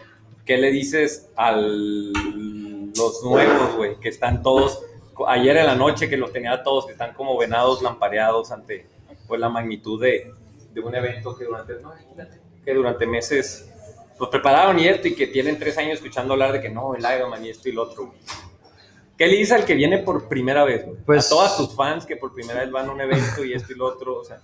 ¿Qué 0.45 0.57
le 0.57 0.71
dices 0.71 1.29
a 1.35 1.51
los 1.51 3.23
nuevos, 3.23 3.75
güey? 3.75 3.99
Que 3.99 4.09
están 4.09 4.41
todos. 4.43 4.81
Ayer 5.27 5.57
en 5.57 5.65
la 5.65 5.75
noche 5.75 6.07
que 6.09 6.15
los 6.17 6.31
tenía 6.31 6.61
todos, 6.63 6.85
que 6.85 6.91
están 6.91 7.13
como 7.15 7.37
venados, 7.37 7.81
lampareados 7.81 8.51
ante 8.51 8.85
pues, 9.27 9.39
la 9.41 9.49
magnitud 9.49 9.99
de, 10.01 10.31
de 10.81 10.87
un 10.87 10.95
evento 10.95 11.35
que 11.35 11.45
durante, 11.45 11.73
no, 11.81 11.91
que 12.63 12.73
durante 12.73 13.05
meses 13.05 13.69
los 14.19 14.29
prepararon 14.29 14.79
y 14.79 14.87
esto, 14.87 15.07
y 15.07 15.15
que 15.15 15.27
tienen 15.27 15.59
tres 15.59 15.77
años 15.77 15.95
escuchando 15.95 16.33
hablar 16.33 16.53
de 16.53 16.61
que 16.61 16.69
no, 16.69 16.95
el 16.95 17.03
Ironman 17.03 17.45
y 17.45 17.49
esto 17.49 17.69
y 17.69 17.71
lo 17.71 17.83
otro. 17.83 18.13
¿Qué 19.17 19.27
le 19.27 19.37
dices 19.37 19.53
al 19.53 19.65
que 19.65 19.73
viene 19.73 19.99
por 19.99 20.27
primera 20.27 20.63
vez? 20.63 20.85
Pues- 21.05 21.25
a 21.25 21.29
todas 21.29 21.57
tus 21.57 21.75
fans 21.75 22.05
que 22.05 22.15
por 22.15 22.33
primera 22.33 22.61
vez 22.61 22.71
van 22.71 22.89
a 22.89 22.91
un 22.91 23.01
evento 23.01 23.43
y 23.43 23.53
esto 23.53 23.73
y 23.73 23.75
lo 23.75 23.85
otro, 23.85 24.19
o 24.19 24.23
sea. 24.23 24.39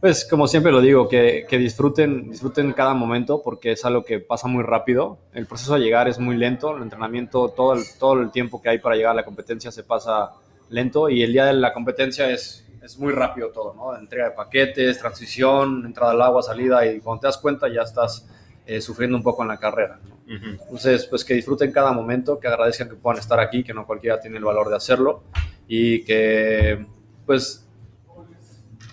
Pues 0.00 0.24
como 0.24 0.48
siempre 0.48 0.72
lo 0.72 0.80
digo, 0.80 1.08
que, 1.08 1.46
que 1.48 1.58
disfruten, 1.58 2.28
disfruten 2.28 2.72
cada 2.72 2.92
momento 2.92 3.40
porque 3.40 3.70
es 3.70 3.84
algo 3.84 4.04
que 4.04 4.18
pasa 4.18 4.48
muy 4.48 4.64
rápido. 4.64 5.18
El 5.32 5.46
proceso 5.46 5.74
de 5.74 5.80
llegar 5.80 6.08
es 6.08 6.18
muy 6.18 6.36
lento, 6.36 6.76
el 6.76 6.82
entrenamiento, 6.82 7.50
todo 7.50 7.74
el, 7.74 7.84
todo 8.00 8.14
el 8.20 8.32
tiempo 8.32 8.60
que 8.60 8.70
hay 8.70 8.78
para 8.78 8.96
llegar 8.96 9.12
a 9.12 9.14
la 9.14 9.24
competencia 9.24 9.70
se 9.70 9.84
pasa 9.84 10.32
lento 10.70 11.08
y 11.08 11.22
el 11.22 11.32
día 11.32 11.44
de 11.44 11.52
la 11.52 11.72
competencia 11.72 12.28
es, 12.30 12.66
es 12.82 12.98
muy 12.98 13.12
rápido 13.12 13.50
todo, 13.50 13.74
¿no? 13.74 13.96
Entrega 13.96 14.30
de 14.30 14.30
paquetes, 14.32 14.98
transición, 14.98 15.84
entrada 15.86 16.12
al 16.12 16.22
agua, 16.22 16.42
salida 16.42 16.84
y 16.84 17.00
cuando 17.00 17.20
te 17.20 17.26
das 17.28 17.38
cuenta 17.38 17.68
ya 17.68 17.82
estás 17.82 18.28
eh, 18.66 18.80
sufriendo 18.80 19.16
un 19.16 19.22
poco 19.22 19.42
en 19.42 19.48
la 19.48 19.58
carrera. 19.58 20.00
¿no? 20.02 20.12
Entonces, 20.26 21.06
pues 21.06 21.24
que 21.24 21.34
disfruten 21.34 21.72
cada 21.72 21.92
momento, 21.92 22.40
que 22.40 22.48
agradezcan 22.48 22.88
que 22.88 22.96
puedan 22.96 23.20
estar 23.20 23.38
aquí, 23.38 23.62
que 23.62 23.74
no 23.74 23.86
cualquiera 23.86 24.20
tiene 24.20 24.38
el 24.38 24.44
valor 24.44 24.68
de 24.68 24.76
hacerlo 24.76 25.24
y 25.68 26.04
que, 26.04 26.86
pues, 27.26 27.68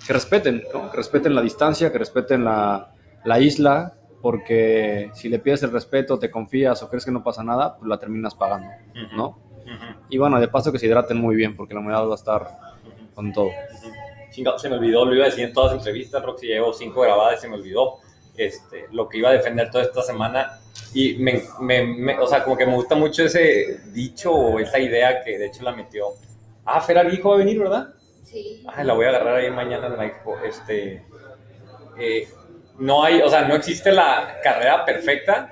que 0.06 0.14
respeten, 0.14 0.64
¿no? 0.74 0.92
que 0.92 0.98
respeten 0.98 1.34
la 1.34 1.42
distancia, 1.42 1.92
que 1.92 1.98
respeten 1.98 2.44
la, 2.44 2.94
la 3.24 3.40
isla, 3.40 3.94
porque 4.22 5.12
si 5.14 5.30
le 5.30 5.40
pides 5.40 5.64
el 5.64 5.72
respeto, 5.72 6.20
te 6.20 6.30
confías 6.30 6.84
o 6.84 6.90
crees 6.90 7.06
que 7.06 7.12
no 7.12 7.24
pasa 7.24 7.44
nada, 7.44 7.78
pues 7.78 7.88
la 7.88 7.98
terminas 7.98 8.36
pagando, 8.36 8.70
¿no? 9.16 9.40
Y 10.10 10.18
bueno, 10.18 10.40
de 10.40 10.48
paso 10.48 10.72
que 10.72 10.80
se 10.80 10.88
hidraten 10.88 11.18
muy 11.18 11.36
bien, 11.36 11.56
porque 11.56 11.76
la 11.76 11.80
humedad 11.80 12.08
va 12.08 12.14
a 12.14 12.16
estar 12.16 12.50
con 13.20 13.34
todo. 13.34 13.50
chingado, 14.32 14.58
se 14.58 14.70
me 14.70 14.76
olvidó, 14.78 15.04
lo 15.04 15.14
iba 15.14 15.26
a 15.26 15.30
decir 15.30 15.44
en 15.44 15.52
todas 15.52 15.74
las 15.74 15.82
entrevistas, 15.82 16.24
Roxy, 16.24 16.48
llevo 16.48 16.72
cinco 16.72 17.02
grabadas 17.02 17.40
y 17.40 17.42
se 17.42 17.48
me 17.50 17.56
olvidó 17.56 17.98
este, 18.38 18.86
lo 18.94 19.10
que 19.10 19.18
iba 19.18 19.28
a 19.28 19.34
defender 19.34 19.70
toda 19.70 19.84
esta 19.84 20.02
semana. 20.04 20.58
Y 20.94 21.16
me, 21.16 21.44
me, 21.60 21.84
me- 21.86 22.18
o 22.18 22.26
sea, 22.28 22.46
como 22.46 22.56
que 22.56 22.66
me 22.66 22.74
gusta 22.76 22.96
mucho 22.96 23.26
ese 23.26 23.82
dicho 23.92 24.32
o 24.32 24.58
esa 24.60 24.80
idea 24.80 25.22
que 25.22 25.38
de 25.38 25.48
hecho 25.48 25.64
la 25.64 25.74
metió. 25.74 26.06
Ah, 26.64 26.80
Fer 26.80 26.98
Arvijo 27.00 27.30
va 27.32 27.36
a 27.36 27.40
venir, 27.40 27.60
¿verdad? 27.60 27.90
Sí. 28.24 28.64
Ah, 28.66 28.86
la 28.86 28.94
voy 28.94 29.06
a 29.06 29.10
agarrar 29.10 29.36
ahí 29.36 29.52
mañana 29.52 29.88
en 29.88 29.98
la 29.98 30.06
expo. 30.06 30.38
Este, 30.40 31.04
eh, 32.00 32.26
no 32.78 33.04
hay, 33.04 33.22
o 33.22 33.30
sea, 33.30 33.42
no 33.50 33.56
existe 33.56 33.92
la 33.92 34.38
carrera 34.42 34.86
perfecta, 34.86 35.52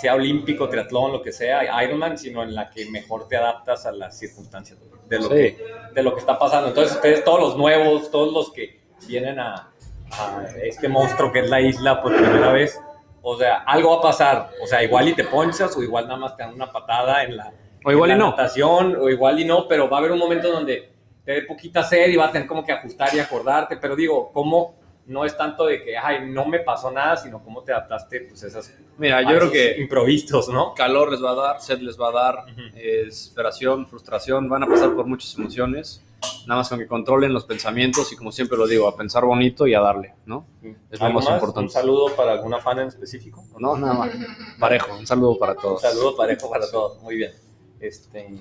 sea 0.00 0.14
olímpico, 0.14 0.68
triatlón, 0.68 1.12
lo 1.12 1.22
que 1.22 1.32
sea, 1.32 1.82
Ironman, 1.84 2.16
sino 2.18 2.42
en 2.42 2.54
la 2.54 2.70
que 2.70 2.86
mejor 2.90 3.28
te 3.28 3.36
adaptas 3.36 3.84
a 3.86 3.92
las 3.92 4.18
circunstancias 4.18 4.78
de 5.08 5.16
lo, 5.18 5.24
Sí. 5.24 5.28
que, 5.30 5.64
de 5.94 6.02
lo 6.02 6.14
que 6.14 6.20
está 6.20 6.38
pasando. 6.38 6.68
Entonces, 6.68 6.94
ustedes, 6.96 7.22
todos 7.24 7.40
los 7.40 7.56
nuevos, 7.56 8.10
todos 8.10 8.32
los 8.32 8.52
que 8.52 8.80
vienen 9.06 9.38
a, 9.38 9.70
a 10.12 10.44
este 10.62 10.88
monstruo 10.88 11.30
que 11.32 11.40
es 11.40 11.50
la 11.50 11.60
isla 11.60 12.02
por 12.02 12.14
primera 12.16 12.52
vez, 12.52 12.80
o 13.20 13.36
sea, 13.36 13.58
algo 13.66 13.90
va 13.90 13.98
a 13.98 14.00
pasar. 14.00 14.50
O 14.62 14.66
sea, 14.66 14.82
igual 14.82 15.08
y 15.08 15.14
te 15.14 15.24
ponchas, 15.24 15.76
o 15.76 15.82
igual 15.82 16.06
nada 16.06 16.18
más 16.18 16.36
te 16.36 16.42
dan 16.42 16.54
una 16.54 16.72
patada 16.72 17.22
en 17.24 17.36
la, 17.36 17.52
O 17.84 17.92
igual 17.92 18.10
en 18.10 18.16
y 18.16 18.18
la 18.20 18.24
no. 18.24 18.30
natación, 18.30 18.96
o 18.96 19.08
igual 19.10 19.38
y 19.40 19.44
no, 19.44 19.68
pero 19.68 19.88
va 19.90 19.98
a 19.98 20.00
haber 20.00 20.12
un 20.12 20.18
momento 20.18 20.50
donde 20.50 20.90
te 21.24 21.32
dé 21.32 21.42
poquita 21.42 21.82
sed 21.84 22.08
y 22.08 22.16
vas 22.16 22.30
a 22.30 22.32
tener 22.32 22.48
como 22.48 22.64
que 22.64 22.72
ajustar 22.72 23.14
y 23.14 23.20
acordarte, 23.20 23.76
pero 23.76 23.94
digo, 23.94 24.32
¿cómo 24.32 24.74
no 25.06 25.24
es 25.24 25.36
tanto 25.36 25.66
de 25.66 25.82
que, 25.82 25.96
ay, 25.96 26.28
no 26.30 26.46
me 26.46 26.60
pasó 26.60 26.90
nada, 26.90 27.16
sino 27.16 27.42
cómo 27.42 27.62
te 27.62 27.72
adaptaste, 27.72 28.20
pues 28.22 28.42
esas 28.42 28.72
Mira, 28.98 29.22
yo 29.22 29.36
creo 29.36 29.50
que 29.50 29.80
improvistos, 29.80 30.48
¿no? 30.48 30.74
calor 30.74 31.10
les 31.10 31.22
va 31.22 31.30
a 31.30 31.34
dar, 31.34 31.60
sed 31.60 31.80
les 31.80 32.00
va 32.00 32.08
a 32.08 32.12
dar, 32.12 32.44
eh, 32.76 33.02
desesperación, 33.06 33.86
frustración, 33.86 34.48
van 34.48 34.62
a 34.62 34.66
pasar 34.66 34.94
por 34.94 35.06
muchas 35.06 35.34
emociones. 35.36 36.04
Nada 36.46 36.60
más 36.60 36.68
con 36.68 36.78
que 36.78 36.86
controlen 36.86 37.32
los 37.32 37.44
pensamientos 37.44 38.12
y 38.12 38.16
como 38.16 38.30
siempre 38.30 38.56
lo 38.56 38.68
digo, 38.68 38.86
a 38.86 38.96
pensar 38.96 39.24
bonito 39.24 39.66
y 39.66 39.74
a 39.74 39.80
darle, 39.80 40.14
¿no? 40.24 40.46
Es 40.88 41.00
lo 41.00 41.06
¿Algo 41.06 41.18
más 41.18 41.28
importante. 41.28 41.60
Un 41.66 41.70
saludo 41.70 42.14
para 42.14 42.32
alguna 42.32 42.60
fan 42.60 42.78
en 42.78 42.88
específico. 42.88 43.44
No, 43.58 43.76
nada 43.76 43.94
más. 43.94 44.10
Parejo, 44.60 44.96
un 44.96 45.06
saludo 45.06 45.36
para 45.36 45.54
Un 45.54 45.58
todos. 45.60 45.80
saludo 45.82 46.16
parejo 46.16 46.48
para 46.48 46.70
todos. 46.70 47.02
Muy 47.02 47.16
bien. 47.16 47.32
Este, 47.80 48.38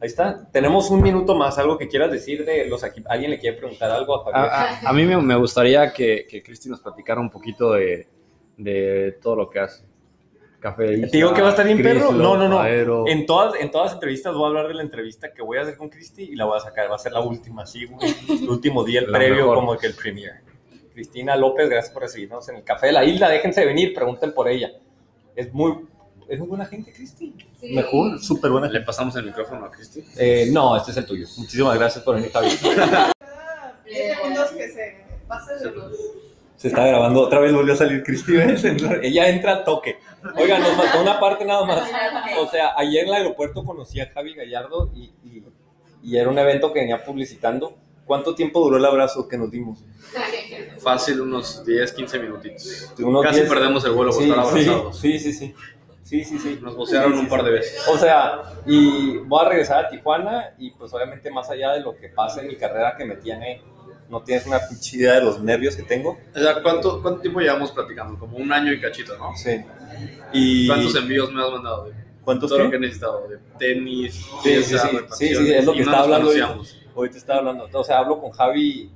ahí 0.00 0.06
está. 0.08 0.48
Tenemos 0.50 0.90
un 0.90 1.02
minuto 1.02 1.34
más. 1.34 1.58
¿Algo 1.58 1.78
que 1.78 1.88
quieras 1.88 2.10
decir 2.10 2.44
de 2.44 2.66
los 2.68 2.84
aquí? 2.84 3.02
¿Alguien 3.08 3.30
le 3.30 3.38
quiere 3.38 3.56
preguntar 3.56 3.90
algo 3.90 4.14
a 4.16 4.24
Javier? 4.24 4.50
A, 4.52 4.62
a- 4.86 4.90
a 4.90 4.92
mí 4.92 5.04
me, 5.04 5.16
me 5.20 5.36
gustaría 5.36 5.92
que, 5.92 6.26
que 6.28 6.42
Cristi 6.42 6.68
nos 6.68 6.80
platicara 6.80 7.20
un 7.20 7.30
poquito 7.30 7.72
de, 7.72 8.08
de 8.56 9.18
todo 9.22 9.36
lo 9.36 9.50
que 9.50 9.60
hace. 9.60 9.84
Café 10.58 10.86
¿Te 11.08 11.16
digo 11.18 11.34
que 11.34 11.42
va 11.42 11.48
a 11.48 11.50
estar 11.50 11.66
bien 11.66 11.80
perro? 11.82 12.10
No, 12.12 12.36
no, 12.36 12.48
no. 12.48 13.06
En 13.06 13.26
todas, 13.26 13.60
en 13.60 13.70
todas 13.70 13.86
las 13.88 13.94
entrevistas 13.94 14.34
voy 14.34 14.44
a 14.44 14.46
hablar 14.48 14.68
de 14.68 14.74
la 14.74 14.82
entrevista 14.82 15.32
que 15.32 15.42
voy 15.42 15.58
a 15.58 15.62
hacer 15.62 15.76
con 15.76 15.88
Cristi 15.90 16.22
y 16.24 16.34
la 16.34 16.46
voy 16.46 16.56
a 16.56 16.60
sacar. 16.60 16.90
Va 16.90 16.96
a 16.96 16.98
ser 16.98 17.12
la 17.12 17.20
última, 17.20 17.66
sí, 17.66 17.84
güey. 17.84 18.10
El 18.42 18.48
último 18.48 18.82
día, 18.82 19.00
el 19.00 19.12
La 19.12 19.18
previo, 19.18 19.36
mejor. 19.42 19.54
como 19.56 19.76
que 19.76 19.86
el 19.86 19.94
premier. 19.94 20.40
Cristina 20.94 21.36
López, 21.36 21.68
gracias 21.68 21.92
por 21.92 22.02
recibirnos 22.04 22.48
en 22.48 22.56
el 22.56 22.64
Café 22.64 22.86
de 22.86 22.92
la 22.92 23.04
Isla. 23.04 23.28
Déjense 23.28 23.66
venir, 23.66 23.92
pregunten 23.92 24.32
por 24.32 24.48
ella. 24.48 24.70
Es 25.36 25.52
muy, 25.52 25.86
es 26.28 26.38
muy 26.38 26.48
buena 26.48 26.66
gente, 26.66 26.92
Cristi. 26.92 27.34
Mejor, 27.70 28.18
súper 28.20 28.50
buena 28.50 28.68
Le 28.68 28.80
pasamos 28.80 29.14
el 29.16 29.26
micrófono 29.26 29.64
a 29.66 29.70
Cristi. 29.70 30.04
Eh, 30.16 30.48
no, 30.52 30.76
este 30.76 30.90
es 30.90 30.96
el 30.96 31.06
tuyo. 31.06 31.26
Muchísimas 31.36 31.78
gracias 31.78 32.04
por 32.04 32.16
venir, 32.16 32.30
Javi. 32.32 32.48
10 33.84 34.16
segundos 34.16 34.50
que 34.50 34.68
se 34.68 35.04
pase 35.28 35.54
de 35.56 35.70
los. 35.72 35.92
Se 36.56 36.68
está 36.68 36.86
grabando. 36.86 37.20
Otra 37.20 37.38
vez 37.38 37.52
volvió 37.52 37.74
a 37.74 37.76
salir 37.76 38.02
Cristi. 38.02 38.32
Ella 39.02 39.28
entra 39.28 39.52
al 39.58 39.64
toque. 39.64 39.98
Oiga, 40.36 40.58
nos 40.58 40.70
faltó 40.72 41.02
una 41.02 41.20
parte 41.20 41.44
nada 41.44 41.64
más. 41.64 41.88
O 42.40 42.48
sea, 42.48 42.72
ayer 42.76 43.02
en 43.02 43.08
el 43.10 43.14
aeropuerto 43.14 43.62
conocí 43.64 44.00
a 44.00 44.10
Javi 44.10 44.34
Gallardo 44.34 44.90
y, 44.94 45.12
y- 45.22 45.44
y 46.02 46.16
era 46.16 46.28
un 46.30 46.38
evento 46.38 46.72
que 46.72 46.80
venía 46.80 47.04
publicitando. 47.04 47.76
¿Cuánto 48.06 48.34
tiempo 48.36 48.60
duró 48.60 48.76
el 48.76 48.84
abrazo 48.84 49.26
que 49.28 49.36
nos 49.36 49.50
dimos? 49.50 49.80
Fácil, 50.78 51.20
unos 51.20 51.64
10, 51.66 51.92
15 51.92 52.18
minutitos. 52.20 52.92
Unos 53.00 53.22
Casi 53.24 53.40
10. 53.40 53.48
perdemos 53.48 53.84
el 53.84 53.92
vuelo 53.92 54.12
por 54.12 54.22
Sí, 54.22 54.30
estar 54.30 54.44
sí, 54.44 54.50
abrazados. 54.50 54.98
sí, 54.98 55.18
sí, 55.18 55.32
sí. 55.32 55.54
Sí, 56.06 56.24
sí, 56.24 56.38
sí. 56.38 56.58
Nos 56.62 56.76
vocearon 56.76 57.12
Sí, 57.12 57.18
sí, 57.18 57.24
un 57.24 57.28
par 57.28 57.42
de 57.42 57.50
veces. 57.50 57.84
O 57.88 57.98
sea, 57.98 58.42
y 58.64 59.18
voy 59.18 59.44
a 59.44 59.48
regresar 59.48 59.84
a 59.86 59.88
Tijuana 59.88 60.54
y 60.56 60.70
pues 60.70 60.92
obviamente 60.94 61.30
más 61.32 61.50
allá 61.50 61.72
de 61.72 61.80
lo 61.80 61.96
que 61.96 62.08
pase 62.08 62.42
en 62.42 62.46
mi 62.48 62.56
carrera 62.56 62.94
que 62.96 63.04
me 63.04 63.16
tiene, 63.16 63.60
no 64.08 64.22
tienes 64.22 64.46
una 64.46 64.60
pinche 64.68 64.98
idea 64.98 65.14
de 65.14 65.22
los 65.22 65.40
nervios 65.42 65.74
que 65.74 65.82
tengo. 65.82 66.16
O 66.34 66.38
sea, 66.38 66.62
¿cuánto, 66.62 67.02
¿cuánto 67.02 67.20
tiempo 67.22 67.40
llevamos 67.40 67.72
platicando? 67.72 68.16
Como 68.18 68.36
un 68.36 68.52
año 68.52 68.72
y 68.72 68.80
cachito, 68.80 69.18
¿no? 69.18 69.36
Sí. 69.36 69.60
Y 70.32 70.68
¿Cuántos 70.68 70.94
envíos 70.94 71.32
me 71.32 71.42
has 71.42 71.50
mandado? 71.50 71.90
¿Cuántos 72.22 72.48
todo 72.50 72.58
qué? 72.58 72.64
lo 72.64 72.70
que 72.70 72.76
he 72.76 72.80
necesitado, 72.80 73.26
de 73.28 73.38
tenis, 73.58 74.14
Sí, 74.42 74.62
sí, 74.62 74.78
sí, 74.78 74.88
sí, 75.12 75.34
sí, 75.34 75.52
es 75.54 75.64
lo 75.64 75.74
y 75.74 75.78
que 75.78 75.84
no 75.84 75.90
estaba 75.90 75.96
nos 75.96 76.04
hablando 76.04 76.28
ahorita. 76.28 76.46
conocíamos. 76.46 76.86
Ahorita 76.94 77.18
estaba 77.18 77.38
hablando, 77.40 77.68
o 77.72 77.84
sea, 77.84 77.98
hablo 77.98 78.20
con 78.20 78.30
Javi. 78.30 78.90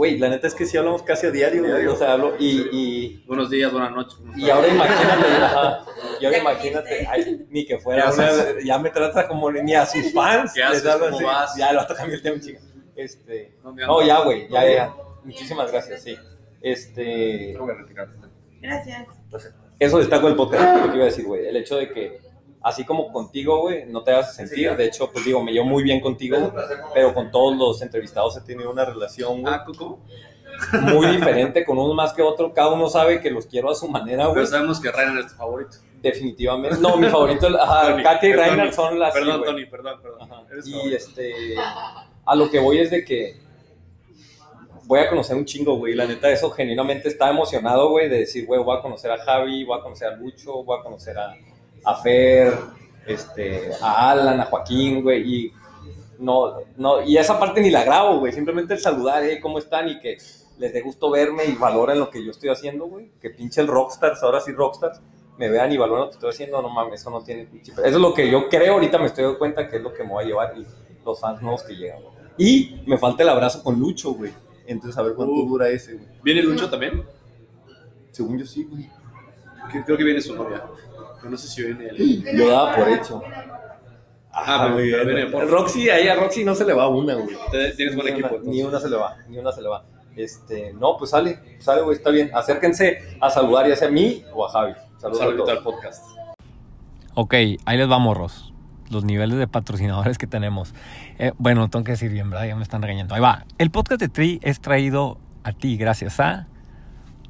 Güey, 0.00 0.16
la 0.16 0.30
neta 0.30 0.46
es 0.46 0.54
que 0.54 0.64
sí 0.64 0.78
hablamos 0.78 1.02
casi 1.02 1.26
a 1.26 1.30
diario, 1.30 1.62
güey. 1.62 1.86
O 1.86 1.94
sea, 1.94 2.14
hablo 2.14 2.34
y, 2.38 2.68
y, 2.72 3.24
Buenos 3.26 3.50
días, 3.50 3.70
buenas 3.70 3.90
noches. 3.90 4.14
¿cómo 4.14 4.32
y 4.34 4.48
ahora 4.48 4.66
imagínate, 4.68 5.26
ajá, 5.42 5.84
y 6.18 6.24
ahora 6.24 6.38
imagínate, 6.38 7.06
ay, 7.06 7.46
ni 7.50 7.66
que 7.66 7.78
fuera 7.78 8.10
ya 8.64 8.78
me 8.78 8.88
trata 8.88 9.28
como 9.28 9.52
ni 9.52 9.74
a 9.74 9.84
sus 9.84 10.10
fans. 10.14 10.54
¿Qué 10.54 10.62
haces? 10.62 10.84
¿Cómo 10.84 11.16
así. 11.16 11.22
vas? 11.22 11.54
Ya, 11.54 11.74
lo 11.74 11.86
cambié 11.86 12.16
el 12.16 12.22
tema, 12.22 12.40
chica. 12.40 12.60
Este, 12.96 13.58
¿Dónde 13.62 13.84
no, 13.84 14.00
ya, 14.00 14.20
güey, 14.20 14.48
ya, 14.48 14.60
¿Todo 14.62 14.72
ya. 14.72 14.94
Muchísimas 15.22 15.70
gracias, 15.70 16.02
sí. 16.02 16.16
Este, 16.62 17.50
Tengo 17.52 17.66
que 17.66 17.74
retirar. 17.74 18.08
Gracias. 18.62 19.06
eso 19.78 19.98
destaco 19.98 20.28
del 20.28 20.36
podcast, 20.36 20.80
lo 20.80 20.90
que 20.92 20.96
iba 20.96 21.04
a 21.04 21.08
decir, 21.08 21.26
güey. 21.26 21.46
El 21.46 21.58
hecho 21.58 21.76
de 21.76 21.92
que, 21.92 22.20
así 22.62 22.84
como 22.84 23.12
contigo, 23.12 23.62
güey, 23.62 23.86
no 23.86 24.02
te 24.02 24.12
hagas 24.12 24.34
sentir. 24.34 24.76
De 24.76 24.84
hecho, 24.86 25.10
pues 25.10 25.24
digo, 25.24 25.42
me 25.42 25.52
llevo 25.52 25.66
muy 25.66 25.82
bien 25.82 26.00
contigo, 26.00 26.52
pero 26.94 27.14
con 27.14 27.30
todos 27.30 27.56
los 27.56 27.80
entrevistados 27.82 28.36
he 28.36 28.40
tenido 28.42 28.70
una 28.70 28.84
relación, 28.84 29.42
güey, 29.42 29.54
Ah, 29.54 29.64
muy 30.80 31.06
diferente, 31.08 31.64
con 31.64 31.78
uno 31.78 31.94
más 31.94 32.12
que 32.12 32.22
otro. 32.22 32.52
Cada 32.52 32.70
uno 32.70 32.88
sabe 32.88 33.20
que 33.20 33.30
los 33.30 33.46
quiero 33.46 33.70
a 33.70 33.74
su 33.74 33.88
manera, 33.88 34.24
güey. 34.24 34.34
Pero 34.34 34.46
sabemos 34.46 34.80
que 34.80 34.90
Ryan 34.90 35.18
es 35.18 35.28
tu 35.28 35.34
favorito. 35.34 35.76
Definitivamente. 36.00 36.78
No, 36.80 36.96
mi 36.96 37.08
favorito, 37.08 37.46
ajá, 37.60 38.02
Katia 38.02 38.28
y 38.28 38.32
Reiner 38.32 38.72
son 38.72 38.98
las. 38.98 39.12
Perdón. 39.12 39.42
Tony, 39.44 39.66
perdón, 39.66 40.00
perdón. 40.02 40.28
Y 40.64 40.94
este, 40.94 41.56
a 42.24 42.34
lo 42.34 42.50
que 42.50 42.58
voy 42.58 42.78
es 42.78 42.90
de 42.90 43.04
que 43.04 43.40
voy 44.84 45.00
a 45.00 45.08
conocer 45.08 45.36
un 45.36 45.44
chingo, 45.44 45.76
güey. 45.76 45.94
La 45.94 46.06
neta, 46.06 46.30
eso 46.30 46.50
genuinamente 46.50 47.08
estaba 47.08 47.30
emocionado, 47.30 47.90
güey, 47.90 48.08
de 48.08 48.20
decir, 48.20 48.46
güey, 48.46 48.62
voy 48.62 48.76
a 48.76 48.82
conocer 48.82 49.10
a 49.10 49.18
Javi, 49.18 49.64
voy 49.64 49.78
a 49.78 49.82
conocer 49.82 50.08
a 50.08 50.16
Lucho, 50.16 50.64
voy 50.64 50.78
a 50.78 50.82
conocer 50.82 51.16
a, 51.18 51.34
a 51.84 51.94
Fer, 51.96 52.54
este, 53.06 53.70
a 53.80 54.10
Alan, 54.10 54.40
a 54.40 54.44
Joaquín, 54.46 55.02
güey. 55.02 55.22
Y 55.34 55.52
no, 56.18 56.54
no, 56.76 57.02
y 57.02 57.16
esa 57.16 57.38
parte 57.38 57.60
ni 57.60 57.70
la 57.70 57.84
grabo, 57.84 58.18
güey. 58.18 58.32
Simplemente 58.32 58.74
el 58.74 58.80
saludar, 58.80 59.22
eh, 59.24 59.40
¿cómo 59.40 59.58
están? 59.58 59.88
Y 59.88 59.98
que 60.00 60.18
les 60.58 60.72
dé 60.72 60.82
gusto 60.82 61.10
verme 61.10 61.44
y 61.46 61.52
valoren 61.52 61.98
lo 61.98 62.10
que 62.10 62.24
yo 62.24 62.30
estoy 62.30 62.50
haciendo, 62.50 62.86
güey. 62.86 63.10
Que 63.20 63.30
pinche 63.30 63.60
el 63.60 63.66
Rockstars, 63.66 64.22
ahora 64.22 64.40
sí 64.40 64.52
Rockstars, 64.52 65.00
me 65.38 65.48
vean 65.48 65.72
y 65.72 65.78
valoren 65.78 66.04
lo 66.04 66.10
que 66.10 66.14
estoy 66.14 66.30
haciendo. 66.30 66.60
No 66.60 66.68
mames, 66.68 67.00
eso 67.00 67.10
no 67.10 67.22
tiene 67.22 67.44
pinche. 67.46 67.72
Eso 67.72 67.82
es 67.84 67.94
lo 67.94 68.12
que 68.12 68.30
yo 68.30 68.48
creo, 68.48 68.74
ahorita 68.74 68.98
me 68.98 69.06
estoy 69.06 69.24
dando 69.24 69.38
cuenta 69.38 69.68
que 69.68 69.76
es 69.76 69.82
lo 69.82 69.92
que 69.94 70.02
me 70.04 70.10
voy 70.10 70.24
a 70.24 70.26
llevar 70.26 70.54
y 70.56 70.66
los 71.04 71.18
fans 71.20 71.40
nuevos 71.40 71.62
que 71.62 71.74
llegan, 71.74 72.02
güey. 72.02 72.14
Y 72.36 72.82
me 72.86 72.96
falta 72.98 73.22
el 73.22 73.28
abrazo 73.30 73.62
con 73.62 73.78
Lucho, 73.78 74.12
güey. 74.12 74.32
Entonces, 74.66 74.96
a 74.98 75.02
ver 75.02 75.14
cuánto 75.14 75.34
Uh. 75.34 75.48
dura 75.48 75.68
ese, 75.68 75.94
güey. 75.94 76.06
¿Viene 76.22 76.42
Lucho 76.42 76.70
también? 76.70 77.04
Según 78.12 78.38
yo 78.38 78.46
sí, 78.46 78.64
güey. 78.64 78.88
Creo 79.84 79.96
que 79.96 80.04
viene 80.04 80.20
su 80.20 80.34
novia. 80.34 80.64
No 81.28 81.36
sé 81.36 81.48
si 81.48 81.62
viene 81.62 81.88
él. 81.88 82.24
Yo 82.36 82.48
daba 82.50 82.74
por 82.76 82.88
hecho. 82.88 83.22
Ah, 84.32 84.62
pero- 84.64 84.74
muy 84.74 84.84
bien. 84.84 85.48
Roxy, 85.48 85.90
ahí 85.90 86.08
a 86.08 86.14
Roxy 86.14 86.44
no 86.44 86.54
se 86.54 86.64
le 86.64 86.72
va 86.72 86.88
una, 86.88 87.14
güey. 87.14 87.36
Tienes 87.76 87.94
buen 87.96 88.06
Ni 88.06 88.12
equipo. 88.12 88.28
entonces. 88.28 88.48
Ni 88.48 88.62
una 88.62 88.78
se 88.80 88.88
le 88.88 88.96
va, 88.96 89.16
ni 89.28 89.38
una 89.38 89.52
se 89.52 89.60
le 89.62 89.68
va. 89.68 89.84
Este, 90.16 90.72
no, 90.74 90.96
pues 90.96 91.10
sale, 91.10 91.40
sale, 91.60 91.82
güey, 91.82 91.96
está 91.96 92.10
bien. 92.10 92.30
Acérquense 92.34 93.16
a 93.20 93.30
saludar 93.30 93.68
ya 93.68 93.76
sea 93.76 93.88
a 93.88 93.90
mí 93.90 94.24
o 94.34 94.44
a 94.46 94.50
Javi. 94.50 94.72
Saludos 94.98 95.36
todos. 95.36 95.48
al 95.50 95.62
podcast. 95.62 96.04
Ok, 97.14 97.34
ahí 97.34 97.76
les 97.76 97.90
va, 97.90 97.98
morros. 97.98 98.52
Los 98.90 99.04
niveles 99.04 99.38
de 99.38 99.46
patrocinadores 99.46 100.18
que 100.18 100.26
tenemos. 100.26 100.74
Eh, 101.18 101.32
bueno, 101.38 101.68
tengo 101.70 101.84
que 101.84 101.92
decir 101.92 102.10
bien, 102.10 102.28
¿verdad? 102.30 102.46
Ya 102.46 102.56
me 102.56 102.62
están 102.62 102.82
regañando. 102.82 103.14
Ahí 103.14 103.20
va. 103.20 103.44
El 103.58 103.70
podcast 103.70 104.00
de 104.00 104.08
Tri 104.08 104.40
es 104.42 104.60
traído 104.60 105.18
a 105.44 105.52
ti 105.52 105.76
gracias 105.76 106.18
a... 106.20 106.46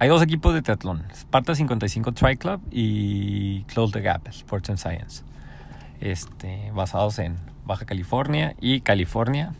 Hay 0.00 0.08
dos 0.08 0.22
equipos 0.22 0.54
de 0.54 0.62
triatlón. 0.62 1.04
Sparta 1.12 1.54
55 1.54 2.12
Tri 2.12 2.38
Club 2.38 2.62
y 2.70 3.64
Close 3.64 3.92
the 3.92 4.00
Gap, 4.00 4.26
Sports 4.28 4.70
and 4.70 4.78
Science. 4.78 5.22
Este, 6.00 6.72
basados 6.74 7.18
en 7.18 7.36
Baja 7.66 7.84
California 7.84 8.56
y 8.62 8.80
California, 8.80 9.52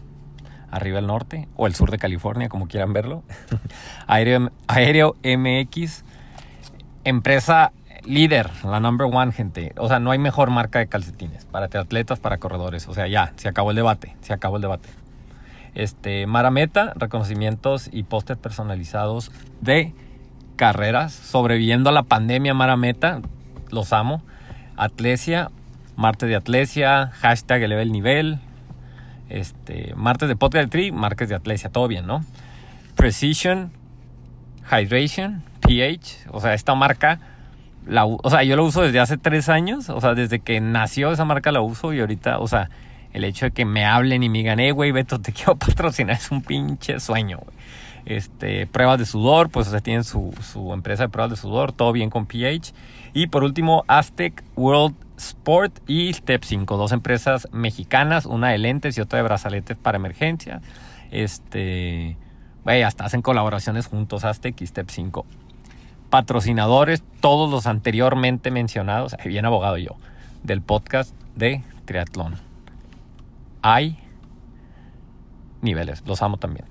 arriba 0.70 0.98
el 0.98 1.06
norte, 1.06 1.46
o 1.56 1.66
el 1.66 1.74
sur 1.74 1.90
de 1.90 1.98
California, 1.98 2.48
como 2.48 2.68
quieran 2.68 2.94
verlo. 2.94 3.22
Aéreo, 4.06 4.50
Aéreo 4.66 5.14
MX, 5.22 6.04
empresa 7.04 7.72
líder, 8.06 8.48
la 8.64 8.80
number 8.80 9.08
one, 9.12 9.32
gente. 9.32 9.74
O 9.76 9.88
sea, 9.88 9.98
no 9.98 10.10
hay 10.10 10.18
mejor 10.18 10.48
marca 10.48 10.78
de 10.78 10.86
calcetines 10.86 11.44
para 11.44 11.66
atletas, 11.66 12.18
para 12.18 12.38
corredores. 12.38 12.88
O 12.88 12.94
sea, 12.94 13.06
ya, 13.08 13.34
se 13.36 13.50
acabó 13.50 13.72
el 13.72 13.76
debate, 13.76 14.16
se 14.22 14.32
acabó 14.32 14.56
el 14.56 14.62
debate. 14.62 14.88
Este, 15.74 16.26
Marameta, 16.26 16.94
reconocimientos 16.96 17.90
y 17.92 18.04
pósters 18.04 18.40
personalizados 18.40 19.30
de 19.60 19.92
carreras, 20.60 21.14
sobreviviendo 21.14 21.88
a 21.88 21.92
la 21.94 22.02
pandemia 22.02 22.52
Marameta, 22.52 23.22
los 23.70 23.94
amo. 23.94 24.22
Atlesia, 24.76 25.50
Marte 25.96 26.26
de 26.26 26.36
Atlesia, 26.36 27.12
hashtag 27.14 27.62
eleva 27.62 27.80
el 27.80 27.92
nivel. 27.92 28.40
Este, 29.30 29.94
martes 29.96 30.28
de 30.28 30.36
podcast 30.36 30.64
de 30.64 30.68
Tri, 30.68 30.92
martes 30.92 31.30
de 31.30 31.34
Atlesia, 31.34 31.70
todo 31.70 31.88
bien, 31.88 32.06
¿no? 32.06 32.22
Precision, 32.94 33.72
Hydration, 34.70 35.42
pH, 35.66 36.26
o 36.30 36.42
sea, 36.42 36.52
esta 36.52 36.74
marca, 36.74 37.20
la, 37.86 38.04
o 38.04 38.28
sea, 38.28 38.42
yo 38.42 38.54
la 38.54 38.60
uso 38.60 38.82
desde 38.82 39.00
hace 39.00 39.16
tres 39.16 39.48
años, 39.48 39.88
o 39.88 39.98
sea, 40.02 40.12
desde 40.12 40.40
que 40.40 40.60
nació 40.60 41.10
esa 41.10 41.24
marca 41.24 41.52
la 41.52 41.62
uso 41.62 41.94
y 41.94 42.00
ahorita, 42.00 42.38
o 42.38 42.46
sea, 42.46 42.68
el 43.14 43.24
hecho 43.24 43.46
de 43.46 43.52
que 43.52 43.64
me 43.64 43.86
hablen 43.86 44.22
y 44.22 44.28
me 44.28 44.38
digan, 44.38 44.60
eh, 44.60 44.72
güey, 44.72 44.92
Beto, 44.92 45.22
te 45.22 45.32
quiero 45.32 45.56
patrocinar, 45.56 46.16
es 46.16 46.30
un 46.30 46.42
pinche 46.42 47.00
sueño, 47.00 47.38
güey. 47.38 47.56
Este, 48.10 48.66
pruebas 48.66 48.98
de 48.98 49.06
sudor, 49.06 49.50
pues 49.50 49.68
sea, 49.68 49.78
tienen 49.78 50.02
su, 50.02 50.32
empresa 50.74 51.04
de 51.04 51.10
pruebas 51.10 51.30
de 51.30 51.36
sudor, 51.36 51.70
todo 51.70 51.92
bien 51.92 52.10
con 52.10 52.26
pH. 52.26 52.74
Y 53.12 53.28
por 53.28 53.44
último, 53.44 53.84
Aztec 53.86 54.42
World 54.56 54.96
Sport 55.16 55.78
y 55.86 56.12
Step 56.12 56.42
5, 56.42 56.76
dos 56.76 56.90
empresas 56.90 57.46
mexicanas, 57.52 58.26
una 58.26 58.48
de 58.48 58.58
lentes 58.58 58.98
y 58.98 59.00
otra 59.00 59.18
de 59.18 59.22
brazaletes 59.22 59.76
para 59.76 59.94
emergencia. 59.94 60.60
Este, 61.12 62.16
hasta 62.64 63.04
hacen 63.04 63.22
colaboraciones 63.22 63.86
juntos 63.86 64.24
Aztec 64.24 64.60
y 64.60 64.66
Step 64.66 64.90
5. 64.90 65.24
Patrocinadores, 66.10 67.04
todos 67.20 67.48
los 67.48 67.68
anteriormente 67.68 68.50
mencionados, 68.50 69.14
bien 69.24 69.46
abogado 69.46 69.78
yo, 69.78 69.94
del 70.42 70.62
podcast 70.62 71.14
de 71.36 71.62
triatlón. 71.84 72.34
Hay 73.62 74.00
niveles, 75.62 76.02
los 76.06 76.22
amo 76.22 76.38
también. 76.38 76.69